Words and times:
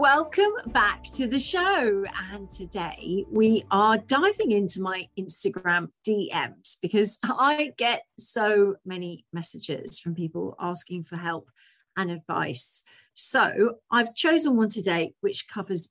Welcome 0.00 0.52
back 0.68 1.02
to 1.14 1.26
the 1.26 1.40
show. 1.40 2.04
And 2.32 2.48
today 2.48 3.24
we 3.32 3.64
are 3.72 3.98
diving 3.98 4.52
into 4.52 4.80
my 4.80 5.08
Instagram 5.18 5.88
DMs 6.06 6.76
because 6.80 7.18
I 7.24 7.72
get 7.76 8.04
so 8.16 8.76
many 8.86 9.26
messages 9.32 9.98
from 9.98 10.14
people 10.14 10.54
asking 10.60 11.02
for 11.02 11.16
help 11.16 11.50
and 11.96 12.12
advice. 12.12 12.84
So 13.14 13.78
I've 13.90 14.14
chosen 14.14 14.56
one 14.56 14.68
today 14.68 15.14
which 15.20 15.48
covers 15.48 15.88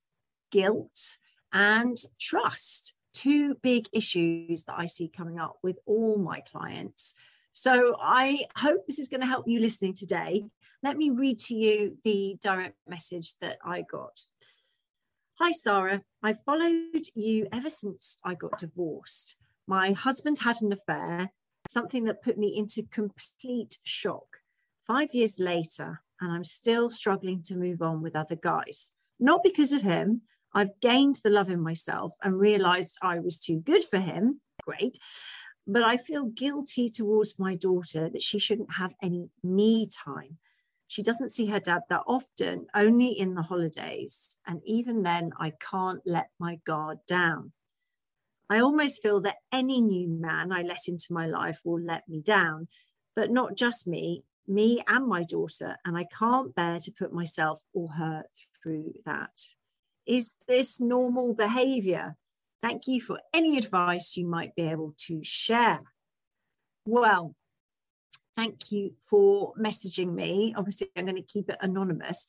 guilt 0.53 1.17
and 1.51 1.97
trust, 2.17 2.93
two 3.13 3.55
big 3.61 3.89
issues 3.91 4.63
that 4.63 4.75
I 4.77 4.85
see 4.85 5.09
coming 5.09 5.37
up 5.37 5.57
with 5.61 5.79
all 5.85 6.17
my 6.17 6.39
clients. 6.49 7.13
So 7.59 7.95
I 7.99 8.45
hope 8.55 8.85
this 8.85 8.99
is 8.99 9.07
going 9.07 9.21
to 9.21 9.25
help 9.25 9.47
you 9.47 9.59
listening 9.59 9.95
today 9.95 10.45
let 10.83 10.95
me 10.95 11.09
read 11.09 11.39
to 11.39 11.55
you 11.55 11.97
the 12.03 12.37
direct 12.43 12.75
message 12.87 13.33
that 13.41 13.57
I 13.65 13.81
got. 13.81 14.21
Hi, 15.39 15.51
Sara. 15.51 16.03
I 16.21 16.35
followed 16.45 17.07
you 17.15 17.47
ever 17.51 17.71
since 17.71 18.19
I 18.23 18.35
got 18.35 18.59
divorced. 18.59 19.37
My 19.65 19.93
husband 19.93 20.37
had 20.37 20.57
an 20.61 20.71
affair, 20.71 21.31
something 21.67 22.03
that 22.03 22.21
put 22.21 22.37
me 22.37 22.55
into 22.55 22.83
complete 22.91 23.79
shock. 23.81 24.27
Five 24.85 25.15
years 25.15 25.39
later, 25.39 26.03
and 26.21 26.31
I'm 26.31 26.43
still 26.43 26.91
struggling 26.91 27.41
to 27.45 27.55
move 27.55 27.81
on 27.81 28.03
with 28.03 28.15
other 28.15 28.35
guys. 28.35 28.91
Not 29.19 29.41
because 29.43 29.73
of 29.73 29.81
him. 29.81 30.21
I've 30.53 30.79
gained 30.79 31.21
the 31.23 31.31
love 31.31 31.49
in 31.49 31.61
myself 31.61 32.13
and 32.21 32.39
realized 32.39 32.99
I 33.01 33.17
was 33.17 33.39
too 33.39 33.61
good 33.65 33.83
for 33.83 33.97
him. 33.97 34.41
Great. 34.63 34.99
But 35.67 35.83
I 35.83 35.97
feel 35.97 36.25
guilty 36.25 36.87
towards 36.89 37.37
my 37.37 37.55
daughter 37.55 38.09
that 38.09 38.23
she 38.23 38.39
shouldn't 38.39 38.71
have 38.73 38.93
any 39.01 39.29
me 39.43 39.87
time. 39.87 40.37
She 40.87 41.03
doesn't 41.03 41.33
see 41.33 41.47
her 41.47 41.59
dad 41.59 41.81
that 41.89 42.03
often, 42.07 42.67
only 42.73 43.09
in 43.09 43.35
the 43.35 43.41
holidays. 43.41 44.37
And 44.47 44.61
even 44.65 45.03
then, 45.03 45.31
I 45.37 45.51
can't 45.59 45.99
let 46.05 46.29
my 46.39 46.59
guard 46.65 46.99
down. 47.05 47.51
I 48.49 48.61
almost 48.61 49.01
feel 49.03 49.19
that 49.21 49.35
any 49.51 49.81
new 49.81 50.07
man 50.07 50.53
I 50.53 50.61
let 50.61 50.87
into 50.87 51.11
my 51.11 51.27
life 51.27 51.59
will 51.65 51.81
let 51.81 52.07
me 52.07 52.21
down, 52.21 52.69
but 53.13 53.29
not 53.29 53.57
just 53.57 53.87
me, 53.87 54.23
me 54.47 54.81
and 54.87 55.05
my 55.05 55.23
daughter. 55.23 55.75
And 55.83 55.97
I 55.97 56.05
can't 56.17 56.55
bear 56.55 56.79
to 56.79 56.91
put 56.97 57.11
myself 57.11 57.59
or 57.73 57.89
her 57.89 58.23
through 58.63 58.93
that. 59.05 59.37
Is 60.05 60.31
this 60.47 60.79
normal 60.79 61.33
behavior? 61.33 62.15
Thank 62.61 62.87
you 62.87 63.01
for 63.01 63.19
any 63.33 63.57
advice 63.57 64.17
you 64.17 64.25
might 64.25 64.55
be 64.55 64.63
able 64.63 64.95
to 65.07 65.21
share. 65.23 65.81
Well, 66.85 67.35
Thank 68.37 68.71
you 68.71 68.93
for 69.09 69.55
messaging 69.55 70.13
me. 70.13 70.53
Obviously, 70.55 70.89
I'm 70.95 71.05
going 71.05 71.15
to 71.15 71.23
keep 71.23 71.49
it 71.49 71.57
anonymous. 71.59 72.27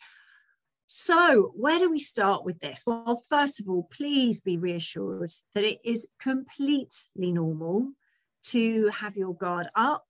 So, 0.86 1.52
where 1.54 1.78
do 1.78 1.90
we 1.90 1.98
start 1.98 2.46
with 2.46 2.60
this? 2.60 2.84
Well, 2.86 3.22
first 3.28 3.60
of 3.60 3.68
all, 3.68 3.86
please 3.92 4.40
be 4.40 4.56
reassured 4.56 5.34
that 5.54 5.64
it 5.64 5.80
is 5.84 6.08
completely 6.18 7.30
normal 7.30 7.92
to 8.44 8.88
have 8.88 9.19
your 9.19 9.34
guard 9.34 9.69
up, 9.74 10.06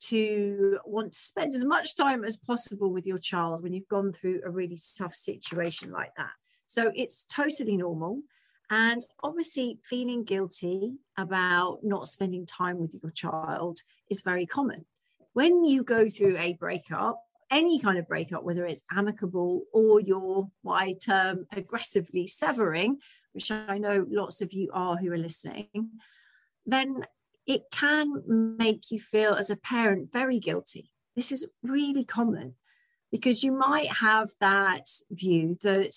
to 0.00 0.78
want 0.84 1.14
to 1.14 1.18
spend 1.18 1.54
as 1.54 1.64
much 1.64 1.96
time 1.96 2.24
as 2.24 2.36
possible 2.36 2.92
with 2.92 3.06
your 3.06 3.16
child 3.18 3.62
when 3.62 3.72
you've 3.72 3.88
gone 3.88 4.12
through 4.12 4.42
a 4.44 4.50
really 4.50 4.78
tough 4.98 5.14
situation 5.14 5.90
like 5.90 6.14
that. 6.18 6.32
So, 6.66 6.92
it's 6.94 7.24
totally 7.24 7.78
normal. 7.78 8.20
And 8.70 9.04
obviously, 9.22 9.78
feeling 9.88 10.24
guilty 10.24 10.94
about 11.16 11.80
not 11.82 12.08
spending 12.08 12.44
time 12.44 12.78
with 12.78 12.90
your 13.02 13.10
child 13.12 13.78
is 14.10 14.20
very 14.20 14.44
common 14.44 14.84
when 15.38 15.64
you 15.64 15.84
go 15.84 16.08
through 16.08 16.36
a 16.36 16.54
breakup, 16.54 17.22
any 17.48 17.78
kind 17.78 17.96
of 17.96 18.08
breakup, 18.08 18.42
whether 18.42 18.66
it's 18.66 18.82
amicable 18.90 19.62
or 19.72 20.00
you're 20.00 20.48
what 20.62 20.82
I 20.82 20.94
term 20.94 21.46
aggressively 21.52 22.26
severing, 22.26 22.98
which 23.34 23.52
I 23.52 23.78
know 23.78 24.04
lots 24.10 24.42
of 24.42 24.52
you 24.52 24.68
are 24.72 24.96
who 24.96 25.12
are 25.12 25.16
listening, 25.18 25.90
then 26.66 27.04
it 27.46 27.62
can 27.70 28.56
make 28.58 28.90
you 28.90 28.98
feel 28.98 29.34
as 29.34 29.48
a 29.48 29.56
parent 29.56 30.12
very 30.12 30.40
guilty. 30.40 30.90
This 31.14 31.30
is 31.30 31.46
really 31.62 32.04
common 32.04 32.56
because 33.12 33.44
you 33.44 33.52
might 33.52 33.92
have 33.92 34.30
that 34.40 34.88
view 35.08 35.54
that 35.62 35.94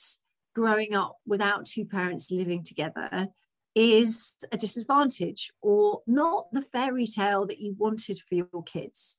growing 0.53 0.95
up 0.95 1.17
without 1.25 1.66
two 1.66 1.85
parents 1.85 2.31
living 2.31 2.63
together 2.63 3.29
is 3.73 4.34
a 4.51 4.57
disadvantage 4.57 5.51
or 5.62 6.01
not 6.06 6.51
the 6.51 6.62
fairy 6.62 7.06
tale 7.06 7.45
that 7.47 7.59
you 7.59 7.73
wanted 7.78 8.19
for 8.28 8.35
your 8.35 8.63
kids. 8.66 9.16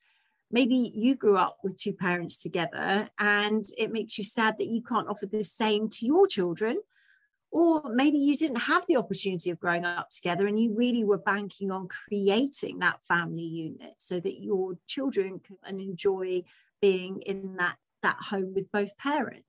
Maybe 0.50 0.92
you 0.94 1.14
grew 1.14 1.38
up 1.38 1.56
with 1.64 1.78
two 1.78 1.94
parents 1.94 2.36
together 2.36 3.08
and 3.18 3.64
it 3.78 3.90
makes 3.90 4.18
you 4.18 4.24
sad 4.24 4.56
that 4.58 4.66
you 4.66 4.82
can't 4.82 5.08
offer 5.08 5.24
the 5.24 5.42
same 5.42 5.88
to 5.88 6.06
your 6.06 6.26
children. 6.26 6.78
Or 7.50 7.82
maybe 7.90 8.18
you 8.18 8.36
didn't 8.36 8.60
have 8.60 8.84
the 8.86 8.96
opportunity 8.96 9.50
of 9.50 9.60
growing 9.60 9.84
up 9.84 10.10
together 10.10 10.46
and 10.46 10.60
you 10.60 10.74
really 10.74 11.04
were 11.04 11.18
banking 11.18 11.70
on 11.70 11.88
creating 11.88 12.78
that 12.78 13.00
family 13.06 13.42
unit 13.42 13.94
so 13.98 14.20
that 14.20 14.42
your 14.42 14.74
children 14.86 15.40
can 15.40 15.80
enjoy 15.80 16.42
being 16.80 17.22
in 17.22 17.56
that 17.56 17.76
that 18.02 18.16
home 18.20 18.52
with 18.54 18.70
both 18.72 18.96
parents 18.98 19.46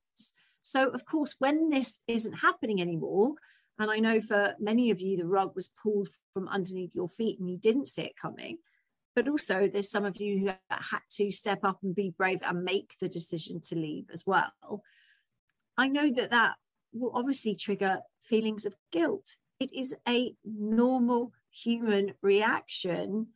so 0.63 0.89
of 0.89 1.05
course 1.05 1.35
when 1.37 1.69
this 1.69 1.99
isn't 2.07 2.33
happening 2.33 2.81
anymore 2.81 3.33
and 3.77 3.91
i 3.91 3.99
know 3.99 4.19
for 4.19 4.55
many 4.59 4.89
of 4.89 4.99
you 4.99 5.17
the 5.17 5.25
rug 5.25 5.51
was 5.55 5.69
pulled 5.81 6.09
from 6.33 6.47
underneath 6.47 6.95
your 6.95 7.09
feet 7.09 7.39
and 7.39 7.49
you 7.49 7.57
didn't 7.57 7.87
see 7.87 8.01
it 8.01 8.17
coming 8.19 8.57
but 9.15 9.27
also 9.27 9.69
there's 9.71 9.89
some 9.89 10.05
of 10.05 10.17
you 10.17 10.39
who 10.39 10.47
had 10.69 10.99
to 11.11 11.31
step 11.31 11.59
up 11.63 11.79
and 11.83 11.95
be 11.95 12.13
brave 12.17 12.39
and 12.41 12.63
make 12.63 12.95
the 12.99 13.07
decision 13.07 13.59
to 13.61 13.75
leave 13.75 14.05
as 14.11 14.25
well. 14.25 14.83
I 15.77 15.87
know 15.87 16.11
that 16.13 16.31
that 16.31 16.55
will 16.93 17.11
obviously 17.13 17.55
trigger 17.55 17.99
feelings 18.23 18.65
of 18.65 18.75
guilt. 18.91 19.35
It 19.59 19.73
is 19.73 19.95
a 20.07 20.33
normal 20.43 21.31
human 21.51 22.13
reaction 22.21 23.27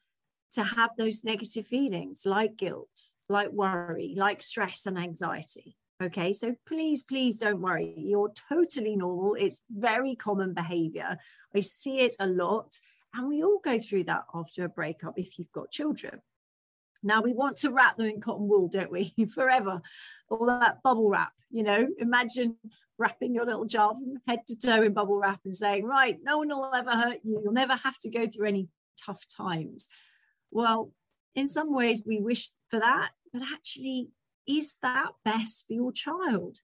to 0.53 0.63
have 0.63 0.91
those 0.97 1.23
negative 1.23 1.67
feelings 1.67 2.25
like 2.25 2.57
guilt 2.57 3.11
like 3.29 3.51
worry 3.51 4.15
like 4.17 4.41
stress 4.41 4.85
and 4.85 4.97
anxiety 4.97 5.75
okay 6.01 6.31
so 6.31 6.55
please 6.67 7.03
please 7.03 7.37
don't 7.37 7.61
worry 7.61 7.93
you're 7.97 8.31
totally 8.49 8.95
normal 8.95 9.35
it's 9.35 9.61
very 9.69 10.15
common 10.15 10.53
behavior 10.53 11.17
i 11.55 11.59
see 11.59 11.99
it 12.01 12.15
a 12.19 12.27
lot 12.27 12.79
and 13.17 13.27
we 13.27 13.43
all 13.43 13.59
go 13.63 13.79
through 13.79 14.05
that 14.05 14.25
after 14.33 14.63
a 14.63 14.69
breakup 14.69 15.17
if 15.17 15.39
you've 15.39 15.51
got 15.51 15.71
children. 15.71 16.21
Now 17.03 17.21
we 17.21 17.33
want 17.33 17.57
to 17.57 17.71
wrap 17.71 17.97
them 17.97 18.07
in 18.07 18.21
cotton 18.21 18.47
wool, 18.47 18.67
don't 18.67 18.91
we? 18.91 19.13
Forever. 19.33 19.81
All 20.29 20.45
that 20.45 20.83
bubble 20.83 21.09
wrap, 21.09 21.33
you 21.49 21.63
know, 21.63 21.87
imagine 21.99 22.57
wrapping 22.99 23.33
your 23.33 23.45
little 23.45 23.65
jar 23.65 23.93
from 23.93 24.17
head 24.27 24.41
to 24.47 24.57
toe 24.57 24.83
in 24.83 24.93
bubble 24.93 25.17
wrap 25.17 25.39
and 25.45 25.55
saying, 25.55 25.85
right, 25.85 26.17
no 26.21 26.39
one 26.39 26.49
will 26.49 26.73
ever 26.73 26.91
hurt 26.91 27.19
you. 27.23 27.41
You'll 27.43 27.53
never 27.53 27.75
have 27.75 27.97
to 27.99 28.09
go 28.09 28.27
through 28.27 28.47
any 28.47 28.67
tough 29.03 29.23
times. 29.27 29.87
Well, 30.51 30.91
in 31.35 31.47
some 31.47 31.73
ways, 31.73 32.03
we 32.05 32.19
wish 32.19 32.49
for 32.69 32.79
that, 32.79 33.11
but 33.31 33.43
actually, 33.43 34.09
is 34.47 34.75
that 34.81 35.11
best 35.25 35.65
for 35.67 35.73
your 35.73 35.91
child? 35.91 36.61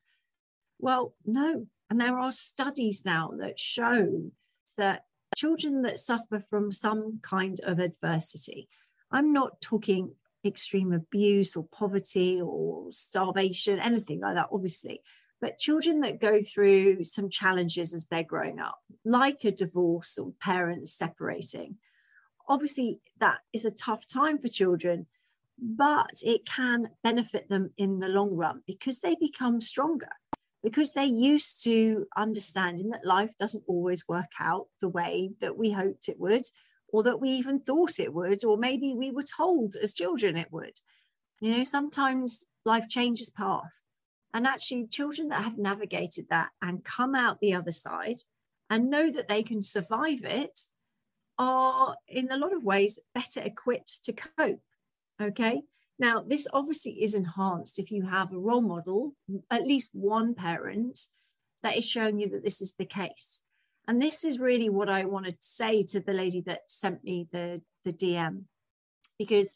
Well, 0.80 1.13
no. 1.25 1.68
And 1.90 2.00
there 2.00 2.18
are 2.18 2.31
studies 2.31 3.04
now 3.06 3.31
that 3.40 3.60
show 3.60 4.31
that 4.78 5.06
children 5.36 5.81
that 5.84 6.00
suffer 6.00 6.40
from 6.50 6.72
some 6.72 7.19
kind 7.22 7.60
of 7.62 7.80
adversity. 7.80 8.68
I'm 9.12 9.34
not 9.34 9.62
talking 9.62 10.13
extreme 10.46 10.92
abuse 10.92 11.56
or 11.56 11.66
poverty 11.72 12.42
or 12.42 12.88
starvation, 12.92 13.80
anything 13.80 14.19
like 14.19 14.36
that, 14.36 14.50
obviously. 14.52 15.02
But 15.40 15.60
children 15.60 16.02
that 16.02 16.22
go 16.22 16.42
through 16.42 17.04
some 17.04 17.30
challenges 17.30 17.94
as 17.94 18.06
they're 18.06 18.24
growing 18.24 18.60
up, 18.60 18.80
like 19.04 19.44
a 19.44 19.52
divorce 19.52 20.18
or 20.18 20.34
parents 20.42 20.94
separating, 20.98 21.78
obviously 22.48 23.00
that 23.19 23.40
is 23.52 23.66
a 23.66 23.72
tough 23.72 24.08
time 24.08 24.38
for 24.40 24.48
children, 24.48 25.08
but 25.63 26.12
it 26.24 26.45
can 26.45 26.89
benefit 27.04 27.50
them 27.50 27.71
in 27.77 28.00
the 28.00 28.10
long 28.10 28.36
run 28.36 28.62
because 28.68 29.00
they 29.00 29.15
become 29.19 29.62
stronger 29.62 30.10
because 30.63 30.94
they're 30.94 31.04
used 31.04 31.63
to 31.65 32.07
understanding 32.15 32.89
that 32.89 33.06
life 33.06 33.31
doesn't 33.38 33.65
always 33.68 34.07
work 34.07 34.31
out 34.39 34.68
the 34.81 34.89
way 34.89 35.31
that 35.42 35.57
we 35.57 35.71
hoped 35.71 36.10
it 36.10 36.19
would, 36.19 36.45
or 36.89 37.04
that 37.04 37.19
we 37.19 37.30
even 37.31 37.60
thought 37.60 38.00
it 38.00 38.13
would, 38.13 38.45
or 38.45 38.57
maybe 38.57 38.94
we 38.94 39.12
were 39.12 39.24
told 39.24 39.75
as 39.75 39.94
children 39.94 40.38
it 40.38 40.51
would. 40.51 40.74
You 41.42 41.57
know, 41.57 41.63
sometimes 41.63 42.45
life 42.65 42.88
changes 42.89 43.30
path 43.30 43.71
And 44.33 44.48
actually, 44.48 44.88
children 44.88 45.30
that 45.30 45.44
have 45.44 45.57
navigated 45.57 46.27
that 46.30 46.50
and 46.62 46.83
come 46.83 47.15
out 47.15 47.39
the 47.39 47.54
other 47.54 47.71
side 47.71 48.21
and 48.69 48.89
know 48.89 49.12
that 49.12 49.27
they 49.27 49.44
can 49.44 49.62
survive 49.62 50.24
it 50.24 50.60
are, 51.38 51.95
in 52.07 52.31
a 52.31 52.38
lot 52.38 52.54
of 52.54 52.63
ways, 52.63 53.00
better 53.13 53.42
equipped 53.42 54.06
to 54.06 54.13
cope. 54.13 54.62
Okay. 55.24 55.62
Now, 56.00 56.24
this 56.25 56.48
obviously 56.52 57.04
is 57.04 57.14
enhanced 57.14 57.80
if 57.80 57.92
you 57.92 58.04
have 58.04 58.34
a 58.34 58.38
role 58.38 58.62
model, 58.62 59.14
at 59.50 59.68
least 59.68 59.92
one 59.94 60.34
parent 60.34 61.00
that 61.62 61.78
is 61.78 61.88
showing 61.88 62.20
you 62.20 62.30
that 62.31 62.44
this 62.44 62.62
is 62.62 62.74
the 62.74 62.86
case. 62.86 63.44
And 63.88 64.02
this 64.02 64.24
is 64.24 64.40
really 64.40 64.70
what 64.70 64.90
I 64.90 65.06
wanted 65.06 65.40
to 65.40 65.48
say 65.48 65.84
to 65.84 66.00
the 66.00 66.14
lady 66.14 66.42
that 66.42 66.62
sent 66.68 67.04
me 67.04 67.28
the, 67.31 67.62
the 67.86 67.94
DM, 67.94 68.44
because 69.20 69.54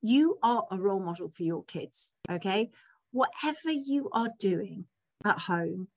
you 0.00 0.38
are 0.42 0.66
a 0.70 0.78
role 0.78 1.00
model 1.00 1.28
for 1.28 1.42
your 1.42 1.64
kids. 1.64 2.12
Okay. 2.30 2.70
Whatever 3.12 3.70
you 3.70 4.08
are 4.12 4.30
doing 4.38 4.84
at 5.24 5.38
home 5.38 5.88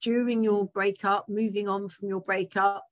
during 0.00 0.42
your 0.42 0.66
breakup, 0.66 1.28
moving 1.28 1.68
on 1.68 1.88
from 1.88 2.08
your 2.08 2.20
breakup, 2.20 2.84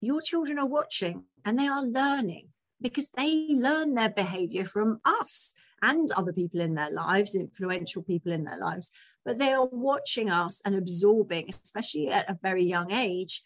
your 0.00 0.20
children 0.20 0.58
are 0.58 0.66
watching 0.66 1.24
and 1.44 1.58
they 1.58 1.68
are 1.68 1.82
learning 1.82 2.48
because 2.80 3.08
they 3.16 3.48
learn 3.50 3.94
their 3.94 4.10
behavior 4.10 4.64
from 4.64 5.00
us 5.04 5.54
and 5.82 6.10
other 6.12 6.32
people 6.32 6.60
in 6.60 6.74
their 6.74 6.90
lives, 6.90 7.34
influential 7.34 8.02
people 8.02 8.32
in 8.32 8.44
their 8.44 8.58
lives. 8.58 8.90
But 9.24 9.38
they 9.38 9.52
are 9.52 9.66
watching 9.66 10.30
us 10.30 10.60
and 10.64 10.74
absorbing, 10.74 11.50
especially 11.50 12.08
at 12.08 12.28
a 12.28 12.38
very 12.42 12.64
young 12.64 12.92
age, 12.92 13.42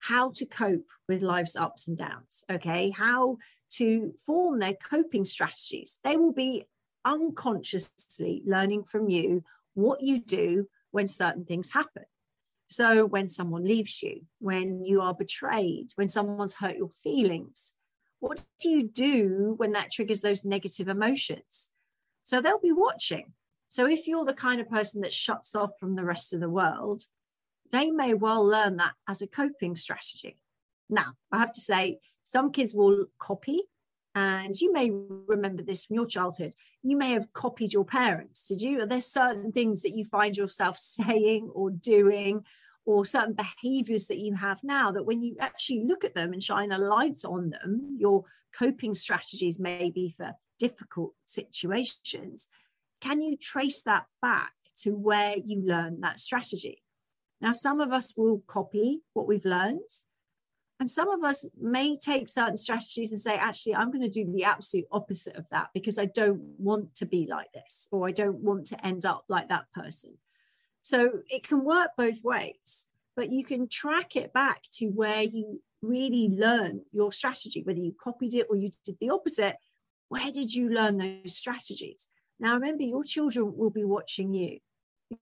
how 0.00 0.30
to 0.34 0.46
cope 0.46 0.86
with 1.08 1.22
life's 1.22 1.56
ups 1.56 1.88
and 1.88 1.96
downs. 1.96 2.44
Okay. 2.50 2.90
How 2.90 3.38
to 3.74 4.14
form 4.26 4.58
their 4.58 4.74
coping 4.74 5.24
strategies. 5.24 5.98
They 6.04 6.16
will 6.16 6.32
be 6.32 6.64
unconsciously 7.04 8.42
learning 8.46 8.84
from 8.84 9.08
you 9.08 9.44
what 9.74 10.02
you 10.02 10.18
do 10.20 10.68
when 10.90 11.08
certain 11.08 11.44
things 11.44 11.72
happen. 11.72 12.04
So, 12.68 13.06
when 13.06 13.28
someone 13.28 13.64
leaves 13.64 14.02
you, 14.02 14.22
when 14.40 14.84
you 14.84 15.00
are 15.00 15.14
betrayed, 15.14 15.92
when 15.94 16.08
someone's 16.08 16.54
hurt 16.54 16.76
your 16.76 16.90
feelings, 17.02 17.72
what 18.20 18.42
do 18.60 18.68
you 18.68 18.88
do 18.88 19.54
when 19.56 19.72
that 19.72 19.90
triggers 19.90 20.20
those 20.20 20.44
negative 20.44 20.88
emotions? 20.88 21.70
So, 22.22 22.40
they'll 22.40 22.58
be 22.58 22.72
watching. 22.72 23.32
So, 23.68 23.86
if 23.86 24.06
you're 24.06 24.24
the 24.24 24.34
kind 24.34 24.60
of 24.60 24.68
person 24.68 25.00
that 25.02 25.12
shuts 25.12 25.54
off 25.54 25.70
from 25.78 25.96
the 25.96 26.04
rest 26.04 26.32
of 26.32 26.40
the 26.40 26.50
world, 26.50 27.04
they 27.72 27.90
may 27.90 28.14
well 28.14 28.44
learn 28.44 28.76
that 28.76 28.92
as 29.08 29.22
a 29.22 29.26
coping 29.26 29.76
strategy. 29.76 30.38
Now, 30.88 31.14
I 31.32 31.38
have 31.38 31.52
to 31.52 31.60
say, 31.60 31.98
some 32.22 32.52
kids 32.52 32.74
will 32.74 33.06
copy, 33.18 33.62
and 34.14 34.58
you 34.58 34.72
may 34.72 34.90
remember 34.90 35.62
this 35.62 35.84
from 35.84 35.96
your 35.96 36.06
childhood. 36.06 36.54
You 36.82 36.96
may 36.96 37.10
have 37.10 37.32
copied 37.32 37.72
your 37.72 37.84
parents, 37.84 38.46
did 38.48 38.62
you? 38.62 38.80
Are 38.80 38.86
there 38.86 39.00
certain 39.00 39.52
things 39.52 39.82
that 39.82 39.94
you 39.94 40.04
find 40.04 40.36
yourself 40.36 40.78
saying 40.78 41.50
or 41.54 41.70
doing, 41.70 42.44
or 42.86 43.04
certain 43.04 43.34
behaviors 43.34 44.06
that 44.06 44.18
you 44.18 44.34
have 44.34 44.62
now 44.62 44.92
that 44.92 45.04
when 45.04 45.20
you 45.20 45.36
actually 45.40 45.84
look 45.84 46.04
at 46.04 46.14
them 46.14 46.32
and 46.32 46.42
shine 46.42 46.72
a 46.72 46.78
light 46.78 47.18
on 47.24 47.50
them, 47.50 47.96
your 47.98 48.24
coping 48.56 48.94
strategies 48.94 49.58
may 49.58 49.90
be 49.90 50.14
for 50.16 50.32
difficult 50.58 51.12
situations. 51.24 52.48
Can 53.00 53.20
you 53.20 53.36
trace 53.36 53.82
that 53.82 54.06
back 54.22 54.52
to 54.78 54.92
where 54.92 55.36
you 55.36 55.60
learned 55.60 56.02
that 56.02 56.20
strategy? 56.20 56.82
Now, 57.40 57.52
some 57.52 57.80
of 57.80 57.92
us 57.92 58.14
will 58.16 58.42
copy 58.46 59.02
what 59.12 59.26
we've 59.26 59.44
learned, 59.44 59.80
and 60.78 60.88
some 60.88 61.08
of 61.08 61.24
us 61.24 61.44
may 61.60 61.96
take 61.96 62.28
certain 62.28 62.56
strategies 62.56 63.10
and 63.10 63.20
say, 63.20 63.34
actually, 63.34 63.74
I'm 63.74 63.90
going 63.90 64.08
to 64.08 64.24
do 64.24 64.30
the 64.30 64.44
absolute 64.44 64.86
opposite 64.92 65.36
of 65.36 65.48
that 65.50 65.68
because 65.74 65.98
I 65.98 66.06
don't 66.06 66.40
want 66.58 66.94
to 66.96 67.06
be 67.06 67.26
like 67.28 67.52
this, 67.52 67.88
or 67.90 68.06
I 68.06 68.12
don't 68.12 68.38
want 68.38 68.68
to 68.68 68.86
end 68.86 69.04
up 69.04 69.24
like 69.28 69.48
that 69.48 69.64
person. 69.74 70.16
So 70.86 71.10
it 71.28 71.42
can 71.42 71.64
work 71.64 71.90
both 71.96 72.22
ways, 72.22 72.86
but 73.16 73.32
you 73.32 73.44
can 73.44 73.66
track 73.66 74.14
it 74.14 74.32
back 74.32 74.62
to 74.74 74.86
where 74.86 75.22
you 75.22 75.60
really 75.82 76.28
learn 76.28 76.82
your 76.92 77.10
strategy, 77.10 77.64
whether 77.64 77.80
you 77.80 77.92
copied 78.00 78.34
it 78.34 78.46
or 78.48 78.54
you 78.54 78.70
did 78.84 78.96
the 79.00 79.10
opposite. 79.10 79.56
Where 80.10 80.30
did 80.30 80.54
you 80.54 80.68
learn 80.68 80.98
those 80.98 81.34
strategies? 81.34 82.06
Now, 82.38 82.54
remember, 82.54 82.84
your 82.84 83.02
children 83.02 83.56
will 83.56 83.70
be 83.70 83.82
watching 83.82 84.32
you 84.32 84.60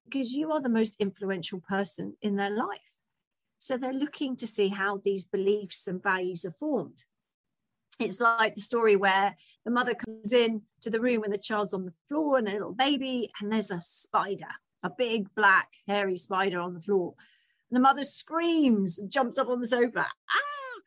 because 0.05 0.34
you 0.34 0.52
are 0.52 0.61
the 0.61 0.69
most 0.69 0.96
influential 1.00 1.61
person 1.67 2.14
in 2.20 2.37
their 2.37 2.50
life. 2.50 2.93
So 3.58 3.78
they're 3.78 3.94
looking 3.94 4.37
to 4.37 4.46
see 4.46 4.69
how 4.69 5.00
these 5.02 5.25
beliefs 5.25 5.87
and 5.87 6.02
values 6.02 6.44
are 6.44 6.50
formed. 6.60 7.06
It's 7.99 8.20
like 8.20 8.56
the 8.56 8.60
story 8.60 8.96
where 8.96 9.34
the 9.64 9.70
mother 9.70 9.94
comes 9.94 10.31
in 10.31 10.60
to 10.82 10.90
the 10.90 11.00
room 11.00 11.25
and 11.25 11.32
the 11.32 11.38
child's 11.38 11.72
on 11.72 11.87
the 11.87 11.94
floor 12.10 12.37
and 12.37 12.49
a 12.49 12.52
little 12.52 12.75
baby, 12.75 13.31
and 13.40 13.50
there's 13.50 13.70
a 13.70 13.81
spider, 13.81 14.52
a 14.84 14.90
big 14.90 15.34
black 15.34 15.70
hairy 15.88 16.16
spider 16.16 16.60
on 16.60 16.75
the 16.75 16.81
floor. 16.81 17.14
And 17.70 17.76
the 17.76 17.81
mother 17.81 18.04
screams 18.04 18.98
and 18.98 19.10
jumps 19.10 19.38
up 19.38 19.48
on 19.48 19.58
the 19.58 19.66
sofa. 19.66 20.06
Ah! 20.06 20.81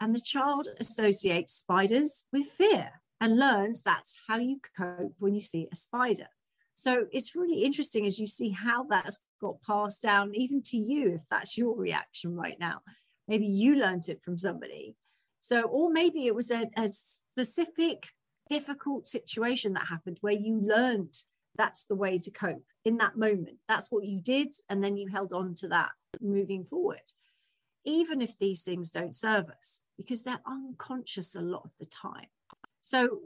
And 0.00 0.14
the 0.14 0.20
child 0.20 0.68
associates 0.78 1.54
spiders 1.54 2.24
with 2.32 2.46
fear 2.48 2.90
and 3.20 3.38
learns 3.38 3.80
that's 3.80 4.14
how 4.28 4.36
you 4.36 4.60
cope 4.76 5.14
when 5.18 5.34
you 5.34 5.40
see 5.40 5.68
a 5.72 5.76
spider. 5.76 6.28
So 6.74 7.06
it's 7.12 7.34
really 7.34 7.62
interesting 7.62 8.06
as 8.06 8.18
you 8.18 8.26
see 8.26 8.50
how 8.50 8.84
that's 8.84 9.18
got 9.40 9.62
passed 9.62 10.02
down, 10.02 10.34
even 10.34 10.62
to 10.66 10.76
you, 10.76 11.14
if 11.14 11.22
that's 11.30 11.56
your 11.56 11.76
reaction 11.76 12.34
right 12.34 12.58
now. 12.58 12.80
Maybe 13.28 13.46
you 13.46 13.76
learned 13.76 14.08
it 14.08 14.20
from 14.24 14.36
somebody. 14.38 14.96
So, 15.40 15.62
or 15.62 15.90
maybe 15.90 16.26
it 16.26 16.34
was 16.34 16.50
a, 16.50 16.68
a 16.76 16.90
specific 16.90 18.08
difficult 18.48 19.06
situation 19.06 19.74
that 19.74 19.86
happened 19.86 20.18
where 20.20 20.32
you 20.32 20.60
learned 20.60 21.14
that's 21.56 21.84
the 21.84 21.94
way 21.94 22.18
to 22.18 22.30
cope 22.30 22.64
in 22.84 22.98
that 22.98 23.16
moment. 23.16 23.58
That's 23.68 23.90
what 23.90 24.04
you 24.04 24.20
did. 24.20 24.54
And 24.68 24.82
then 24.82 24.96
you 24.96 25.08
held 25.08 25.32
on 25.32 25.54
to 25.56 25.68
that 25.68 25.90
moving 26.20 26.64
forward. 26.64 27.12
Even 27.84 28.20
if 28.20 28.38
these 28.38 28.62
things 28.62 28.90
don't 28.90 29.14
serve 29.14 29.46
us, 29.48 29.80
because 29.96 30.22
they're 30.22 30.40
unconscious 30.46 31.34
a 31.34 31.40
lot 31.40 31.64
of 31.64 31.70
the 31.80 31.86
time. 31.86 32.26
So 32.80 33.20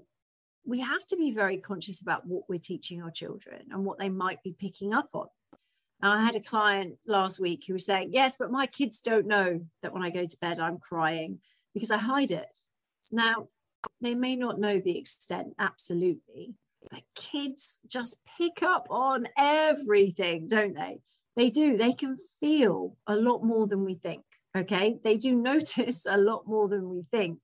we 0.65 0.81
have 0.81 1.05
to 1.07 1.17
be 1.17 1.33
very 1.33 1.59
conscious 1.59 2.01
about 2.01 2.27
what 2.27 2.49
we're 2.49 2.59
teaching 2.59 3.03
our 3.03 3.11
children 3.11 3.67
and 3.71 3.85
what 3.85 3.99
they 3.99 4.09
might 4.09 4.43
be 4.43 4.57
picking 4.59 4.93
up 4.93 5.11
on. 5.13 5.29
Now, 6.03 6.13
I 6.13 6.23
had 6.23 6.37
a 6.37 6.41
client 6.41 6.99
last 7.07 7.41
week 7.41 7.65
who 7.67 7.75
was 7.75 7.87
saying, 7.87 8.11
Yes, 8.13 8.37
but 8.39 8.51
my 8.51 8.67
kids 8.67 9.01
don't 9.01 9.27
know 9.27 9.61
that 9.83 9.93
when 9.93 10.03
I 10.03 10.11
go 10.11 10.25
to 10.25 10.37
bed, 10.41 10.59
I'm 10.59 10.79
crying 10.79 11.41
because 11.73 11.91
I 11.91 11.99
hide 11.99 12.33
it. 12.33 12.59
Now, 13.11 13.49
they 14.01 14.15
may 14.15 14.37
not 14.37 14.59
know 14.59 14.81
the 14.81 14.99
extent, 14.99 15.55
absolutely, 15.59 16.55
but 16.91 17.03
kids 17.15 17.81
just 17.87 18.17
pick 18.39 18.63
up 18.63 18.87
on 18.91 19.29
everything, 19.37 20.49
don't 20.49 20.75
they? 20.75 21.01
They 21.37 21.51
do. 21.51 21.77
They 21.77 21.93
can 21.93 22.17
feel 22.41 22.97
a 23.07 23.17
lot 23.17 23.45
more 23.45 23.67
than 23.67 23.85
we 23.85 23.97
think. 23.97 24.23
Okay. 24.57 24.99
They 25.03 25.17
do 25.17 25.35
notice 25.37 26.07
a 26.09 26.17
lot 26.17 26.47
more 26.47 26.69
than 26.69 26.89
we 26.89 27.03
think 27.03 27.39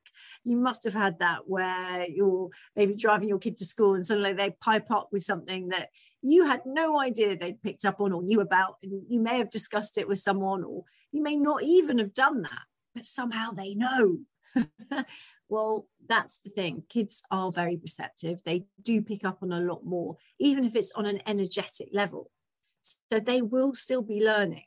you 0.45 0.57
must 0.57 0.85
have 0.85 0.95
had 0.95 1.19
that 1.21 1.49
where 1.49 2.07
you're 2.09 2.49
maybe 2.77 2.95
driving 2.95 3.29
your 3.29 3.39
kid 3.39 3.57
to 3.59 3.65
school 3.65 3.95
and 3.95 4.07
suddenly 4.07 4.33
they 4.33 4.51
pipe 4.61 4.91
up 4.91 5.09
with 5.13 5.23
something 5.23 5.69
that 5.69 5.89
you 6.23 6.47
had 6.47 6.63
no 6.67 7.01
idea 7.01 7.37
they'd 7.37 7.63
picked 7.63 7.85
up 7.85 8.01
on 8.01 8.13
or 8.13 8.23
knew 8.23 8.41
about 8.41 8.77
and 8.83 9.03
you 9.09 9.21
may 9.21 9.39
have 9.39 9.51
discussed 9.51 9.99
it 9.99 10.09
with 10.09 10.19
someone 10.19 10.65
or 10.65 10.85
you 11.13 11.23
may 11.23 11.37
not 11.37 11.63
even 11.63 11.99
have 11.99 12.15
done 12.15 12.43
that 12.43 12.63
but 12.95 13.07
somehow 13.07 13.51
they 13.51 13.75
know 13.75 14.19
well 15.53 15.87
that's 16.09 16.39
the 16.39 16.51
thing 16.51 16.83
kids 16.89 17.23
are 17.31 17.53
very 17.53 17.77
receptive 17.77 18.41
they 18.45 18.65
do 18.81 19.01
pick 19.03 19.25
up 19.25 19.39
on 19.43 19.53
a 19.53 19.61
lot 19.61 19.85
more 19.85 20.17
even 20.39 20.65
if 20.65 20.75
it's 20.75 20.93
on 20.93 21.07
an 21.07 21.21
energetic 21.27 21.89
level 21.93 22.31
so 22.83 23.21
they 23.21 23.43
will 23.43 23.75
still 23.75 24.03
be 24.03 24.21
learning 24.21 24.65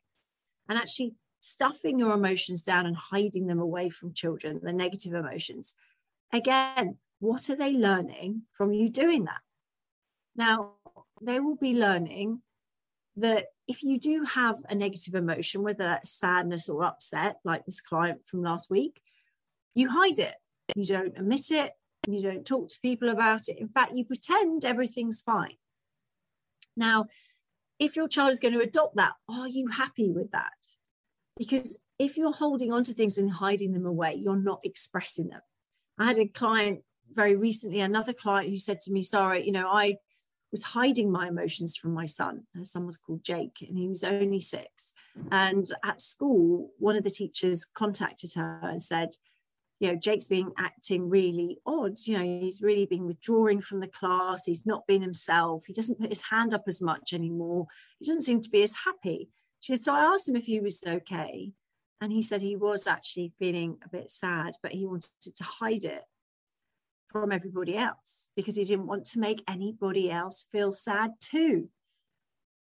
and 0.70 0.77
actually 0.77 1.15
stuffing 1.46 2.00
your 2.00 2.13
emotions 2.13 2.63
down 2.63 2.86
and 2.86 2.96
hiding 2.96 3.48
them 3.48 3.60
away 3.60 3.89
from 3.89 4.13
children, 4.13 4.60
the 4.63 4.74
negative 4.74 5.13
emotions. 5.13 5.75
Again, 6.34 6.98
what 7.20 7.50
are 7.50 7.56
they 7.56 7.72
learning 7.72 8.44
from 8.54 8.74
you 8.74 8.89
doing 8.89 9.25
that? 9.25 9.42
Now, 10.36 10.72
they 11.22 11.39
will 11.39 11.56
be 11.56 11.75
learning 11.75 12.42
that 13.18 13.46
if 13.68 13.84
you 13.84 14.00
do 14.00 14.24
have 14.24 14.58
a 14.68 14.75
negative 14.75 15.15
emotion, 15.15 15.62
whether 15.62 15.84
that's 15.84 16.20
sadness 16.20 16.68
or 16.68 16.84
upset, 16.84 17.38
like 17.46 17.65
this 17.65 17.80
client 17.80 18.22
from 18.25 18.42
last 18.42 18.70
week, 18.70 19.01
you 19.74 19.89
hide 19.89 20.20
it. 20.20 20.36
You 20.75 20.86
don't 20.86 21.17
admit 21.17 21.51
it. 21.51 21.74
You 22.07 22.22
don't 22.22 22.45
talk 22.45 22.69
to 22.69 22.79
people 22.81 23.10
about 23.10 23.48
it. 23.48 23.57
In 23.60 23.67
fact, 23.67 23.93
you 23.95 24.05
pretend 24.05 24.63
everything's 24.63 25.22
fine. 25.22 25.57
Now, 26.77 27.05
if 27.79 27.95
your 27.95 28.07
child 28.07 28.31
is 28.31 28.39
going 28.39 28.53
to 28.53 28.62
adopt 28.62 28.95
that, 28.95 29.13
are 29.27 29.48
you 29.48 29.67
happy 29.67 30.12
with 30.12 30.31
that? 30.31 30.53
Because 31.38 31.77
if 32.00 32.17
you're 32.17 32.34
holding 32.34 32.72
on 32.72 32.84
to 32.86 32.93
things 32.93 33.17
and 33.17 33.31
hiding 33.31 33.74
them 33.74 33.86
away, 33.86 34.15
you're 34.15 34.36
not 34.36 34.60
expressing 34.63 35.29
them. 35.29 35.41
I 35.98 36.05
had 36.05 36.19
a 36.19 36.27
client 36.27 36.81
very 37.13 37.36
recently, 37.36 37.79
another 37.79 38.13
client 38.13 38.50
who 38.50 38.57
said 38.57 38.79
to 38.81 38.91
me, 38.91 39.01
Sorry, 39.01 39.45
you 39.45 39.51
know, 39.51 39.67
I 39.67 39.98
was 40.51 40.63
hiding 40.63 41.12
my 41.12 41.27
emotions 41.27 41.75
from 41.75 41.93
my 41.93 42.05
son. 42.05 42.43
Her 42.55 42.63
son 42.63 42.86
was 42.86 42.98
called 42.98 43.24
Jake 43.24 43.57
and 43.67 43.77
he 43.77 43.88
was 43.88 44.03
only 44.03 44.39
six. 44.39 44.93
Mm-hmm. 45.17 45.27
And 45.31 45.65
at 45.84 46.01
school, 46.01 46.72
one 46.77 46.95
of 46.95 47.03
the 47.03 47.10
teachers 47.10 47.65
contacted 47.65 48.34
her 48.36 48.60
and 48.63 48.81
said, 48.81 49.10
you 49.79 49.89
know, 49.89 49.96
Jake's 49.96 50.27
been 50.27 50.51
acting 50.58 51.10
really 51.10 51.58
odd. 51.65 52.00
You 52.05 52.17
know, 52.17 52.24
he's 52.24 52.62
really 52.62 52.86
been 52.86 53.05
withdrawing 53.05 53.62
from 53.62 53.82
the 53.82 53.88
class. 53.88 54.46
He's 54.46 54.65
not 54.65 54.88
been 54.88 55.01
himself. 55.01 55.63
He 55.67 55.74
doesn't 55.74 56.00
put 56.00 56.10
his 56.10 56.22
hand 56.22 56.53
up 56.53 56.63
as 56.67 56.82
much 56.82 57.13
anymore. 57.13 57.67
He 58.00 58.05
doesn't 58.05 58.22
seem 58.22 58.41
to 58.41 58.50
be 58.50 58.63
as 58.63 58.74
happy. 58.86 59.29
She 59.60 59.75
said, 59.75 59.84
so 59.84 59.94
I 59.94 60.13
asked 60.13 60.29
him 60.29 60.36
if 60.36 60.46
he 60.46 60.60
was 60.60 60.79
okay. 60.86 61.51
And 62.01 62.12
he 62.12 62.22
said 62.22 62.41
he 62.41 62.55
was 62.55 62.88
actually 62.88 63.34
feeling 63.39 63.77
a 63.84 63.89
bit 63.89 64.12
sad, 64.12 64.53
but 64.62 64.72
he 64.72 64.86
wanted 64.86 65.10
to 65.24 65.44
hide 65.44 65.86
it 65.86 66.03
from 67.10 67.32
everybody 67.32 67.77
else 67.77 68.29
because 68.36 68.55
he 68.55 68.63
didn't 68.63 68.88
want 68.88 69.05
to 69.05 69.20
make 69.20 69.44
anybody 69.48 70.12
else 70.12 70.46
feel 70.51 70.72
sad 70.72 71.12
too. 71.20 71.70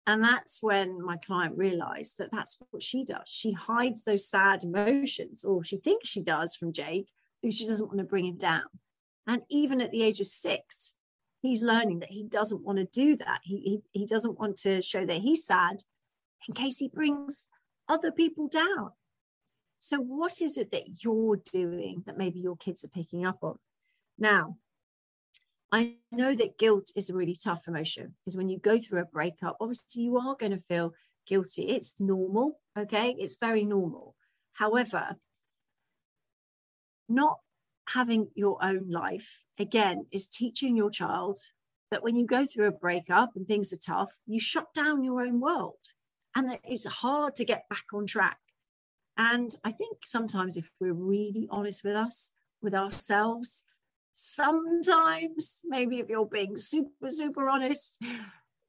And 0.06 0.22
that's 0.22 0.62
when 0.62 1.02
my 1.02 1.16
client 1.16 1.56
realized 1.56 2.18
that 2.18 2.30
that's 2.30 2.58
what 2.70 2.82
she 2.82 3.04
does. 3.04 3.26
She 3.26 3.52
hides 3.52 4.04
those 4.04 4.28
sad 4.28 4.62
emotions, 4.62 5.44
or 5.44 5.64
she 5.64 5.78
thinks 5.78 6.08
she 6.08 6.22
does 6.22 6.54
from 6.54 6.72
Jake 6.72 7.08
because 7.40 7.56
she 7.56 7.66
doesn't 7.66 7.86
want 7.86 7.98
to 7.98 8.04
bring 8.04 8.26
him 8.26 8.36
down. 8.36 8.64
And 9.26 9.42
even 9.48 9.80
at 9.80 9.90
the 9.90 10.02
age 10.02 10.20
of 10.20 10.26
six, 10.26 10.94
he's 11.40 11.62
learning 11.62 12.00
that 12.00 12.10
he 12.10 12.24
doesn't 12.24 12.62
want 12.62 12.78
to 12.78 12.84
do 12.84 13.16
that. 13.16 13.40
He, 13.42 13.80
he, 13.92 14.00
he 14.00 14.06
doesn't 14.06 14.38
want 14.38 14.58
to 14.58 14.82
show 14.82 15.06
that 15.06 15.22
he's 15.22 15.46
sad 15.46 15.82
in 16.48 16.54
case 16.54 16.76
he 16.76 16.88
brings 16.88 17.48
other 17.88 18.12
people 18.12 18.48
down. 18.48 18.90
So, 19.78 19.98
what 19.98 20.40
is 20.40 20.58
it 20.58 20.70
that 20.72 21.02
you're 21.02 21.36
doing 21.36 22.02
that 22.06 22.18
maybe 22.18 22.40
your 22.40 22.56
kids 22.56 22.84
are 22.84 22.88
picking 22.88 23.24
up 23.26 23.38
on? 23.42 23.58
Now, 24.18 24.56
I 25.72 25.96
know 26.12 26.34
that 26.34 26.58
guilt 26.58 26.92
is 26.94 27.10
a 27.10 27.14
really 27.14 27.36
tough 27.36 27.66
emotion 27.66 28.14
because 28.20 28.36
when 28.36 28.48
you 28.48 28.58
go 28.58 28.78
through 28.78 29.00
a 29.00 29.06
breakup, 29.06 29.56
obviously 29.60 30.02
you 30.04 30.16
are 30.18 30.36
going 30.36 30.52
to 30.52 30.60
feel 30.60 30.94
guilty. 31.26 31.70
It's 31.70 32.00
normal, 32.00 32.60
okay? 32.78 33.14
It's 33.18 33.36
very 33.40 33.64
normal. 33.64 34.14
However, 34.52 35.16
not 37.08 37.38
having 37.88 38.28
your 38.34 38.62
own 38.62 38.88
life, 38.88 39.40
again, 39.58 40.06
is 40.12 40.26
teaching 40.26 40.76
your 40.76 40.90
child 40.90 41.38
that 41.90 42.02
when 42.02 42.16
you 42.16 42.26
go 42.26 42.46
through 42.46 42.68
a 42.68 42.72
breakup 42.72 43.32
and 43.36 43.46
things 43.46 43.72
are 43.72 43.76
tough, 43.76 44.12
you 44.26 44.40
shut 44.40 44.72
down 44.74 45.04
your 45.04 45.22
own 45.22 45.40
world 45.40 45.78
and 46.34 46.50
that 46.50 46.60
it's 46.64 46.86
hard 46.86 47.36
to 47.36 47.44
get 47.44 47.68
back 47.68 47.84
on 47.92 48.06
track. 48.06 48.38
And 49.16 49.56
I 49.64 49.70
think 49.70 49.98
sometimes 50.04 50.56
if 50.56 50.68
we're 50.80 50.92
really 50.92 51.46
honest 51.50 51.84
with 51.84 51.94
us, 51.94 52.30
with 52.60 52.74
ourselves, 52.74 53.62
sometimes, 54.14 55.60
maybe 55.64 55.98
if 55.98 56.08
you're 56.08 56.24
being 56.24 56.56
super, 56.56 57.10
super 57.10 57.48
honest, 57.48 58.00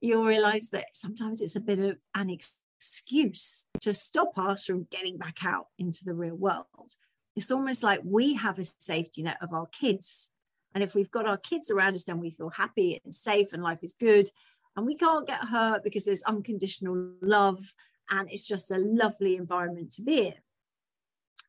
you'll 0.02 0.25
realize 0.25 0.70
that 0.72 0.88
sometimes 0.94 1.42
it's 1.42 1.56
a 1.56 1.62
bit 1.62 1.80
of 1.80 1.98
an 2.16 2.36
excuse 2.80 3.68
to 3.82 3.94
stop 3.94 4.38
us 4.38 4.66
from 4.66 4.88
getting 4.92 5.18
back 5.18 5.38
out 5.46 5.68
into 5.78 6.04
the 6.04 6.14
real 6.14 6.36
world. 6.36 6.96
It's 7.36 7.52
almost 7.52 7.84
like 7.84 8.02
we 8.04 8.34
have 8.34 8.60
a 8.60 8.66
safety 8.80 9.24
net 9.24 9.38
of 9.42 9.54
our 9.54 9.68
kids. 9.68 10.32
And 10.74 10.84
if 10.84 10.96
we've 10.96 11.12
got 11.12 11.28
our 11.28 11.38
kids 11.38 11.70
around 11.70 11.94
us, 11.94 12.04
then 12.04 12.20
we 12.20 12.32
feel 12.32 12.50
happy 12.50 13.00
and 13.04 13.14
safe 13.14 13.54
and 13.54 13.62
life 13.64 13.80
is 13.84 13.96
good. 14.00 14.28
And 14.75 14.86
we 14.86 14.96
can't 14.96 15.28
get 15.28 15.44
hurt 15.44 15.84
because 15.84 16.06
there's 16.06 16.24
unconditional 16.24 17.14
love 17.22 17.74
and 18.10 18.30
it's 18.32 18.48
just 18.48 18.72
a 18.72 18.78
lovely 18.78 19.36
environment 19.36 19.94
to 19.94 20.02
be 20.02 20.28
in. 20.28 20.34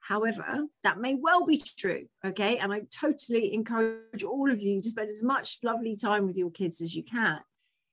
However, 0.06 0.66
that 0.84 1.00
may 1.00 1.14
well 1.14 1.44
be 1.44 1.60
true. 1.76 2.06
Okay. 2.24 2.58
And 2.58 2.72
I 2.72 2.82
totally 2.92 3.52
encourage 3.52 4.22
all 4.22 4.48
of 4.48 4.60
you 4.60 4.80
to 4.80 4.88
spend 4.88 5.10
as 5.10 5.24
much 5.24 5.58
lovely 5.64 5.96
time 5.96 6.28
with 6.28 6.36
your 6.36 6.50
kids 6.50 6.80
as 6.80 6.94
you 6.94 7.02
can. 7.02 7.40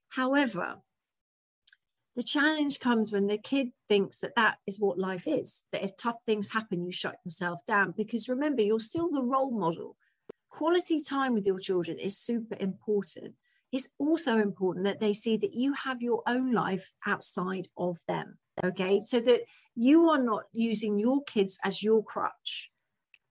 However, 0.09 0.75
the 2.15 2.21
challenge 2.21 2.79
comes 2.79 3.11
when 3.11 3.25
the 3.25 3.39
kid 3.39 3.69
thinks 3.89 4.19
that 4.19 4.35
that 4.35 4.57
is 4.67 4.79
what 4.79 4.99
life 4.99 5.23
is, 5.25 5.63
that 5.71 5.83
if 5.83 5.97
tough 5.97 6.17
things 6.27 6.51
happen, 6.51 6.85
you 6.85 6.91
shut 6.91 7.15
yourself 7.25 7.65
down. 7.65 7.95
Because 7.97 8.29
remember, 8.29 8.61
you're 8.61 8.79
still 8.79 9.09
the 9.09 9.23
role 9.23 9.49
model. 9.49 9.97
Quality 10.51 11.01
time 11.01 11.33
with 11.33 11.47
your 11.47 11.57
children 11.57 11.97
is 11.97 12.19
super 12.19 12.55
important. 12.59 13.33
It's 13.73 13.89
also 13.99 14.37
important 14.37 14.85
that 14.85 15.01
they 15.01 15.11
see 15.11 15.35
that 15.37 15.53
you 15.53 15.73
have 15.73 16.01
your 16.01 16.23
own 16.25 16.53
life 16.53 16.89
outside 17.05 17.67
of 17.75 17.97
them 18.07 18.37
okay? 18.63 18.99
So 19.01 19.19
that 19.21 19.41
you 19.75 20.09
are 20.09 20.21
not 20.21 20.43
using 20.51 20.99
your 20.99 21.23
kids 21.23 21.57
as 21.63 21.81
your 21.81 22.03
crutch 22.03 22.69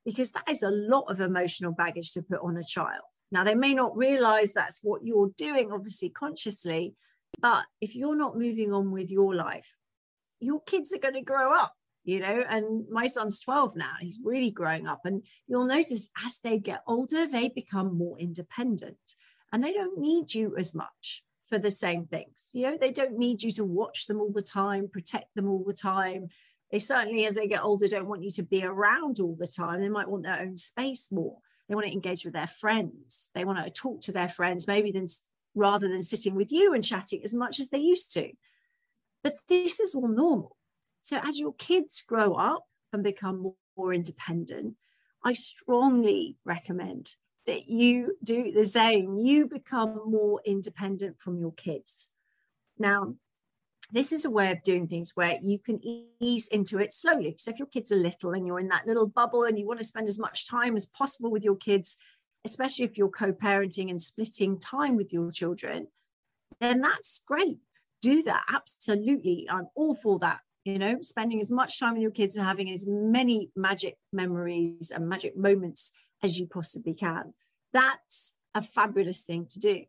because 0.04 0.32
that 0.32 0.48
is 0.48 0.62
a 0.62 0.70
lot 0.70 1.04
of 1.08 1.20
emotional 1.20 1.72
baggage 1.72 2.12
to 2.12 2.22
put 2.22 2.40
on 2.42 2.56
a 2.56 2.64
child. 2.64 3.02
Now 3.30 3.44
they 3.44 3.54
may 3.54 3.74
not 3.74 3.96
realize 3.96 4.52
that's 4.52 4.80
what 4.82 5.04
you're 5.04 5.30
doing 5.36 5.70
obviously 5.72 6.10
consciously 6.10 6.94
but 7.40 7.64
if 7.80 7.94
you're 7.94 8.16
not 8.16 8.36
moving 8.36 8.72
on 8.72 8.90
with 8.90 9.10
your 9.10 9.34
life 9.34 9.66
your 10.38 10.60
kids 10.62 10.92
are 10.92 10.98
going 10.98 11.14
to 11.14 11.22
grow 11.22 11.54
up 11.54 11.72
you 12.04 12.18
know? 12.18 12.44
And 12.48 12.84
my 12.90 13.06
son's 13.06 13.40
12 13.40 13.76
now 13.76 13.94
he's 14.00 14.18
really 14.22 14.50
growing 14.50 14.86
up 14.86 15.00
and 15.04 15.22
you'll 15.46 15.66
notice 15.66 16.10
as 16.26 16.40
they 16.40 16.58
get 16.58 16.82
older 16.86 17.26
they 17.26 17.48
become 17.48 17.96
more 17.96 18.18
independent 18.18 18.98
and 19.52 19.62
they 19.62 19.72
don't 19.72 19.98
need 19.98 20.32
you 20.34 20.56
as 20.58 20.74
much 20.74 21.22
for 21.48 21.58
the 21.58 21.70
same 21.70 22.06
things. 22.06 22.48
You 22.52 22.62
know, 22.70 22.78
they 22.80 22.90
don't 22.90 23.18
need 23.18 23.42
you 23.42 23.52
to 23.52 23.64
watch 23.64 24.06
them 24.06 24.20
all 24.20 24.32
the 24.32 24.42
time, 24.42 24.88
protect 24.88 25.34
them 25.34 25.48
all 25.48 25.62
the 25.66 25.74
time. 25.74 26.28
They 26.70 26.78
certainly, 26.78 27.26
as 27.26 27.34
they 27.34 27.46
get 27.46 27.62
older, 27.62 27.86
don't 27.86 28.08
want 28.08 28.24
you 28.24 28.30
to 28.32 28.42
be 28.42 28.64
around 28.64 29.20
all 29.20 29.36
the 29.38 29.46
time. 29.46 29.80
They 29.80 29.90
might 29.90 30.08
want 30.08 30.24
their 30.24 30.40
own 30.40 30.56
space 30.56 31.12
more. 31.12 31.36
They 31.68 31.74
want 31.74 31.86
to 31.86 31.92
engage 31.92 32.24
with 32.24 32.32
their 32.32 32.46
friends. 32.46 33.28
They 33.34 33.44
want 33.44 33.62
to 33.62 33.70
talk 33.70 34.00
to 34.02 34.12
their 34.12 34.30
friends, 34.30 34.66
maybe 34.66 34.90
than 34.90 35.08
rather 35.54 35.86
than 35.88 36.02
sitting 36.02 36.34
with 36.34 36.50
you 36.50 36.72
and 36.72 36.82
chatting 36.82 37.20
as 37.22 37.34
much 37.34 37.60
as 37.60 37.68
they 37.68 37.78
used 37.78 38.12
to. 38.14 38.30
But 39.22 39.36
this 39.48 39.78
is 39.78 39.94
all 39.94 40.08
normal. 40.08 40.56
So 41.02 41.18
as 41.22 41.38
your 41.38 41.52
kids 41.54 42.02
grow 42.02 42.34
up 42.34 42.64
and 42.92 43.02
become 43.02 43.40
more, 43.40 43.54
more 43.76 43.92
independent, 43.92 44.76
I 45.24 45.34
strongly 45.34 46.36
recommend 46.44 47.14
that 47.46 47.68
you 47.68 48.16
do 48.22 48.52
the 48.52 48.64
same. 48.64 49.16
You 49.16 49.46
become 49.46 50.00
more 50.06 50.40
independent 50.44 51.16
from 51.18 51.38
your 51.38 51.52
kids. 51.52 52.10
Now, 52.78 53.14
this 53.90 54.12
is 54.12 54.24
a 54.24 54.30
way 54.30 54.50
of 54.52 54.62
doing 54.62 54.86
things 54.86 55.12
where 55.14 55.38
you 55.42 55.58
can 55.58 55.80
ease 56.20 56.46
into 56.48 56.78
it 56.78 56.92
slowly. 56.92 57.34
So 57.38 57.50
if 57.50 57.58
your 57.58 57.68
kids 57.68 57.92
are 57.92 57.96
little 57.96 58.32
and 58.32 58.46
you're 58.46 58.60
in 58.60 58.68
that 58.68 58.86
little 58.86 59.06
bubble 59.06 59.44
and 59.44 59.58
you 59.58 59.66
want 59.66 59.80
to 59.80 59.86
spend 59.86 60.08
as 60.08 60.18
much 60.18 60.48
time 60.48 60.76
as 60.76 60.86
possible 60.86 61.30
with 61.30 61.44
your 61.44 61.56
kids, 61.56 61.96
especially 62.44 62.86
if 62.86 62.96
you're 62.96 63.08
co-parenting 63.08 63.90
and 63.90 64.00
splitting 64.00 64.58
time 64.58 64.96
with 64.96 65.12
your 65.12 65.30
children, 65.30 65.88
then 66.60 66.80
that's 66.80 67.20
great. 67.26 67.58
Do 68.00 68.22
that. 68.22 68.44
Absolutely. 68.48 69.46
I'm 69.50 69.68
all 69.74 69.94
for 69.94 70.18
that. 70.20 70.40
You 70.64 70.78
know, 70.78 70.98
spending 71.02 71.40
as 71.40 71.50
much 71.50 71.80
time 71.80 71.94
with 71.94 72.02
your 72.02 72.12
kids 72.12 72.36
and 72.36 72.46
having 72.46 72.70
as 72.70 72.86
many 72.86 73.50
magic 73.56 73.96
memories 74.12 74.92
and 74.94 75.08
magic 75.08 75.36
moments 75.36 75.90
as 76.22 76.38
you 76.38 76.46
possibly 76.46 76.94
can. 76.94 77.34
That's 77.72 78.34
a 78.54 78.62
fabulous 78.62 79.22
thing 79.22 79.46
to 79.46 79.58
do. 79.58 79.84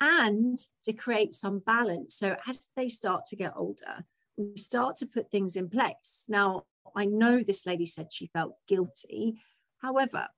And 0.00 0.58
to 0.84 0.92
create 0.92 1.34
some 1.34 1.58
balance. 1.58 2.14
So 2.14 2.36
as 2.46 2.68
they 2.76 2.88
start 2.88 3.26
to 3.26 3.36
get 3.36 3.52
older, 3.56 4.04
we 4.36 4.56
start 4.56 4.96
to 4.96 5.06
put 5.06 5.30
things 5.30 5.56
in 5.56 5.68
place. 5.68 6.24
Now, 6.28 6.64
I 6.96 7.04
know 7.04 7.42
this 7.42 7.66
lady 7.66 7.86
said 7.86 8.12
she 8.12 8.30
felt 8.32 8.56
guilty. 8.66 9.36
However, 9.82 10.28